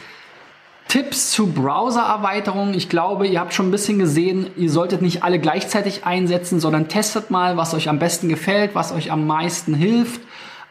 Tipps 0.88 1.32
zu 1.32 1.48
Browser-Erweiterungen. 1.48 2.74
Ich 2.74 2.90
glaube, 2.90 3.28
ihr 3.28 3.40
habt 3.40 3.54
schon 3.54 3.70
ein 3.70 3.72
bisschen 3.72 3.98
gesehen, 3.98 4.48
ihr 4.58 4.70
solltet 4.70 5.02
nicht 5.02 5.24
alle 5.24 5.40
gleichzeitig 5.40 6.06
einsetzen, 6.06 6.60
sondern 6.60 6.90
testet 6.90 7.32
mal, 7.32 7.56
was 7.56 7.74
euch 7.74 7.88
am 7.88 8.00
besten 8.00 8.28
gefällt, 8.28 8.76
was 8.76 8.92
euch 8.92 9.12
am 9.12 9.26
meisten 9.26 9.74
hilft. 9.74 10.22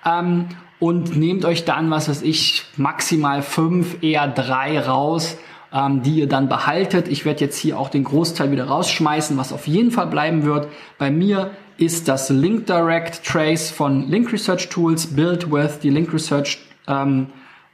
Ähm, 0.04 0.48
und 0.78 1.14
nehmt 1.16 1.44
euch 1.44 1.64
dann, 1.64 1.90
was 1.90 2.08
weiß 2.08 2.22
ich, 2.22 2.64
maximal 2.76 3.42
fünf, 3.42 4.02
eher 4.02 4.26
drei 4.26 4.80
raus, 4.80 5.36
ähm, 5.72 6.02
die 6.02 6.16
ihr 6.16 6.28
dann 6.28 6.48
behaltet. 6.48 7.06
Ich 7.06 7.24
werde 7.24 7.40
jetzt 7.40 7.58
hier 7.58 7.78
auch 7.78 7.90
den 7.90 8.04
Großteil 8.04 8.50
wieder 8.50 8.64
rausschmeißen, 8.64 9.36
was 9.36 9.52
auf 9.52 9.66
jeden 9.66 9.90
Fall 9.90 10.06
bleiben 10.06 10.44
wird. 10.44 10.68
Bei 10.98 11.10
mir 11.10 11.50
ist 11.76 12.08
das 12.08 12.30
Link 12.30 12.66
Direct 12.66 13.24
Trace 13.24 13.70
von 13.70 14.08
Link 14.08 14.32
Research 14.32 14.68
Tools, 14.70 15.14
Build 15.14 15.52
with 15.52 15.80
die 15.80 15.90
Link 15.90 16.12
Research 16.12 16.58
ähm, 16.88 17.28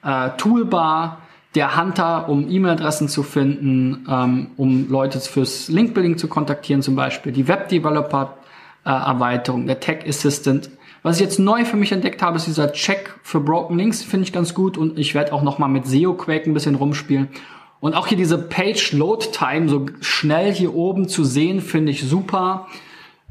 äh, 0.05 0.31
Toolbar 0.37 1.23
der 1.57 1.77
Hunter, 1.77 2.29
um 2.29 2.49
E-Mail-Adressen 2.49 3.09
zu 3.09 3.25
finden, 3.25 4.07
ähm, 4.09 4.53
um 4.57 4.89
Leute 4.89 5.19
fürs 5.21 5.69
Link-Building 5.69 6.19
zu 6.19 6.29
kontaktieren, 6.29 6.83
zum 6.83 6.95
Beispiel 6.95 7.33
die 7.33 7.49
Web-Developer-Erweiterung, 7.49 9.67
der 9.67 9.81
Tech 9.81 10.07
Assistant. 10.07 10.71
Was 11.03 11.17
ich 11.17 11.23
jetzt 11.23 11.39
neu 11.39 11.65
für 11.65 11.77
mich 11.77 11.93
entdeckt 11.93 12.23
habe, 12.23 12.37
ist 12.37 12.47
dieser 12.47 12.73
Check 12.73 13.15
für 13.23 13.41
Broken 13.41 13.79
Links, 13.79 14.03
finde 14.03 14.25
ich 14.25 14.33
ganz 14.33 14.55
gut 14.55 14.77
und 14.77 14.99
ich 14.99 15.15
werde 15.15 15.33
auch 15.33 15.43
noch 15.43 15.59
mal 15.59 15.69
mit 15.69 15.87
SEO-Quake 15.87 16.51
ein 16.51 16.55
bisschen 16.55 16.75
rumspielen. 16.75 17.29
Und 17.81 17.95
auch 17.95 18.07
hier 18.07 18.19
diese 18.19 18.39
Page 18.39 18.93
Load 18.93 19.27
Time 19.33 19.69
so 19.69 19.87
schnell 20.01 20.53
hier 20.53 20.75
oben 20.75 21.09
zu 21.09 21.25
sehen, 21.25 21.61
finde 21.61 21.93
ich 21.93 22.03
super. 22.03 22.67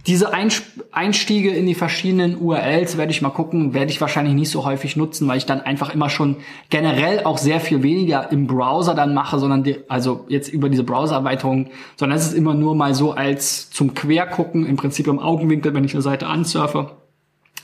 Diese 0.08 0.32
Einstiege 0.34 1.50
in 1.50 1.66
die 1.66 1.74
verschiedenen 1.74 2.38
URLs 2.38 2.96
werde 2.96 3.12
ich 3.12 3.24
mal 3.24 3.32
gucken, 3.32 3.74
werde 3.74 3.92
ich 3.92 4.02
wahrscheinlich 4.02 4.36
nicht 4.36 4.52
so 4.52 4.64
häufig 4.64 4.96
nutzen, 4.96 5.28
weil 5.28 5.38
ich 5.38 5.48
dann 5.48 5.62
einfach 5.62 5.92
immer 5.92 6.12
schon 6.12 6.38
generell 6.70 7.24
auch 7.24 7.40
sehr 7.40 7.60
viel 7.60 7.82
weniger 7.82 8.32
im 8.32 8.46
Browser 8.46 8.94
dann 8.94 9.16
mache, 9.16 9.40
sondern 9.40 9.64
die, 9.64 9.78
also 9.90 10.26
jetzt 10.30 10.50
über 10.50 10.70
diese 10.70 10.84
Browser-Erweiterung, 10.84 11.72
sondern 11.96 12.20
es 12.20 12.28
ist 12.28 12.34
immer 12.34 12.54
nur 12.54 12.76
mal 12.76 12.94
so 12.94 13.14
als 13.14 13.72
zum 13.72 13.96
Quergucken, 13.96 14.68
im 14.68 14.76
Prinzip 14.76 15.08
im 15.08 15.18
Augenwinkel, 15.18 15.74
wenn 15.74 15.84
ich 15.84 15.94
eine 15.94 16.04
Seite 16.04 16.28
ansurfe. 16.28 16.92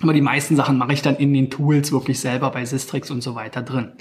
Aber 0.02 0.14
die 0.14 0.22
meisten 0.22 0.56
Sachen 0.56 0.80
mache 0.80 0.94
ich 0.94 1.04
dann 1.04 1.18
in 1.18 1.32
den 1.34 1.52
Tools 1.52 1.92
wirklich 1.92 2.20
selber 2.20 2.50
bei 2.50 2.66
Sistrix 2.66 3.12
und 3.12 3.22
so 3.22 3.36
weiter 3.36 3.62
drin. 3.62 3.92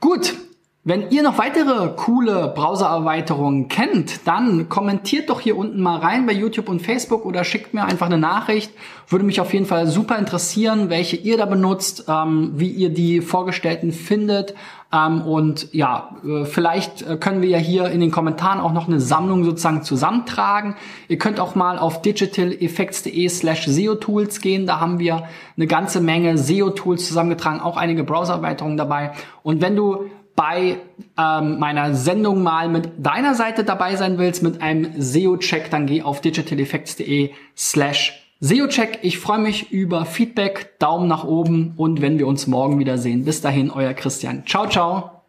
Gut, 0.00 0.34
wenn 0.82 1.10
ihr 1.10 1.22
noch 1.22 1.36
weitere 1.36 1.90
coole 1.94 2.54
Browser-Erweiterungen 2.56 3.68
kennt, 3.68 4.26
dann 4.26 4.70
kommentiert 4.70 5.28
doch 5.28 5.40
hier 5.40 5.58
unten 5.58 5.82
mal 5.82 5.98
rein 5.98 6.24
bei 6.24 6.32
YouTube 6.32 6.70
und 6.70 6.80
Facebook 6.80 7.26
oder 7.26 7.44
schickt 7.44 7.74
mir 7.74 7.84
einfach 7.84 8.06
eine 8.06 8.16
Nachricht. 8.16 8.72
Würde 9.06 9.26
mich 9.26 9.42
auf 9.42 9.52
jeden 9.52 9.66
Fall 9.66 9.86
super 9.88 10.16
interessieren, 10.16 10.88
welche 10.88 11.16
ihr 11.16 11.36
da 11.36 11.44
benutzt, 11.44 12.06
ähm, 12.08 12.52
wie 12.54 12.70
ihr 12.70 12.88
die 12.88 13.20
vorgestellten 13.20 13.92
findet. 13.92 14.54
Ähm, 14.90 15.20
und 15.20 15.68
ja, 15.74 16.16
äh, 16.24 16.46
vielleicht 16.46 17.02
äh, 17.02 17.18
können 17.18 17.42
wir 17.42 17.50
ja 17.50 17.58
hier 17.58 17.90
in 17.90 18.00
den 18.00 18.10
Kommentaren 18.10 18.58
auch 18.58 18.72
noch 18.72 18.88
eine 18.88 19.00
Sammlung 19.00 19.44
sozusagen 19.44 19.82
zusammentragen. 19.82 20.76
Ihr 21.08 21.18
könnt 21.18 21.40
auch 21.40 21.54
mal 21.54 21.78
auf 21.78 22.00
digitaleffects.de 22.00 23.28
slash 23.28 23.66
SEO-Tools 23.66 24.40
gehen. 24.40 24.66
Da 24.66 24.80
haben 24.80 24.98
wir 24.98 25.24
eine 25.58 25.66
ganze 25.66 26.00
Menge 26.00 26.38
SEO-Tools 26.38 27.06
zusammengetragen, 27.06 27.60
auch 27.60 27.76
einige 27.76 28.02
Browser-Erweiterungen 28.02 28.78
dabei. 28.78 29.12
Und 29.42 29.60
wenn 29.60 29.76
du 29.76 30.06
bei 30.40 30.78
ähm, 31.18 31.58
meiner 31.58 31.94
Sendung 31.94 32.42
mal 32.42 32.70
mit 32.70 32.92
deiner 32.96 33.34
Seite 33.34 33.62
dabei 33.62 33.96
sein 33.96 34.16
willst, 34.16 34.42
mit 34.42 34.62
einem 34.62 34.90
SEO-Check, 34.96 35.70
dann 35.70 35.84
geh 35.84 36.00
auf 36.00 36.22
digitaleffects.de 36.22 37.32
slash 37.54 38.26
SEO-Check. 38.40 39.00
Ich 39.02 39.18
freue 39.18 39.38
mich 39.38 39.70
über 39.70 40.06
Feedback, 40.06 40.78
Daumen 40.78 41.08
nach 41.08 41.24
oben 41.24 41.74
und 41.76 42.00
wenn 42.00 42.18
wir 42.18 42.26
uns 42.26 42.46
morgen 42.46 42.78
wiedersehen. 42.78 43.26
Bis 43.26 43.42
dahin, 43.42 43.70
euer 43.70 43.92
Christian. 43.92 44.46
Ciao, 44.46 44.66
ciao. 44.66 45.19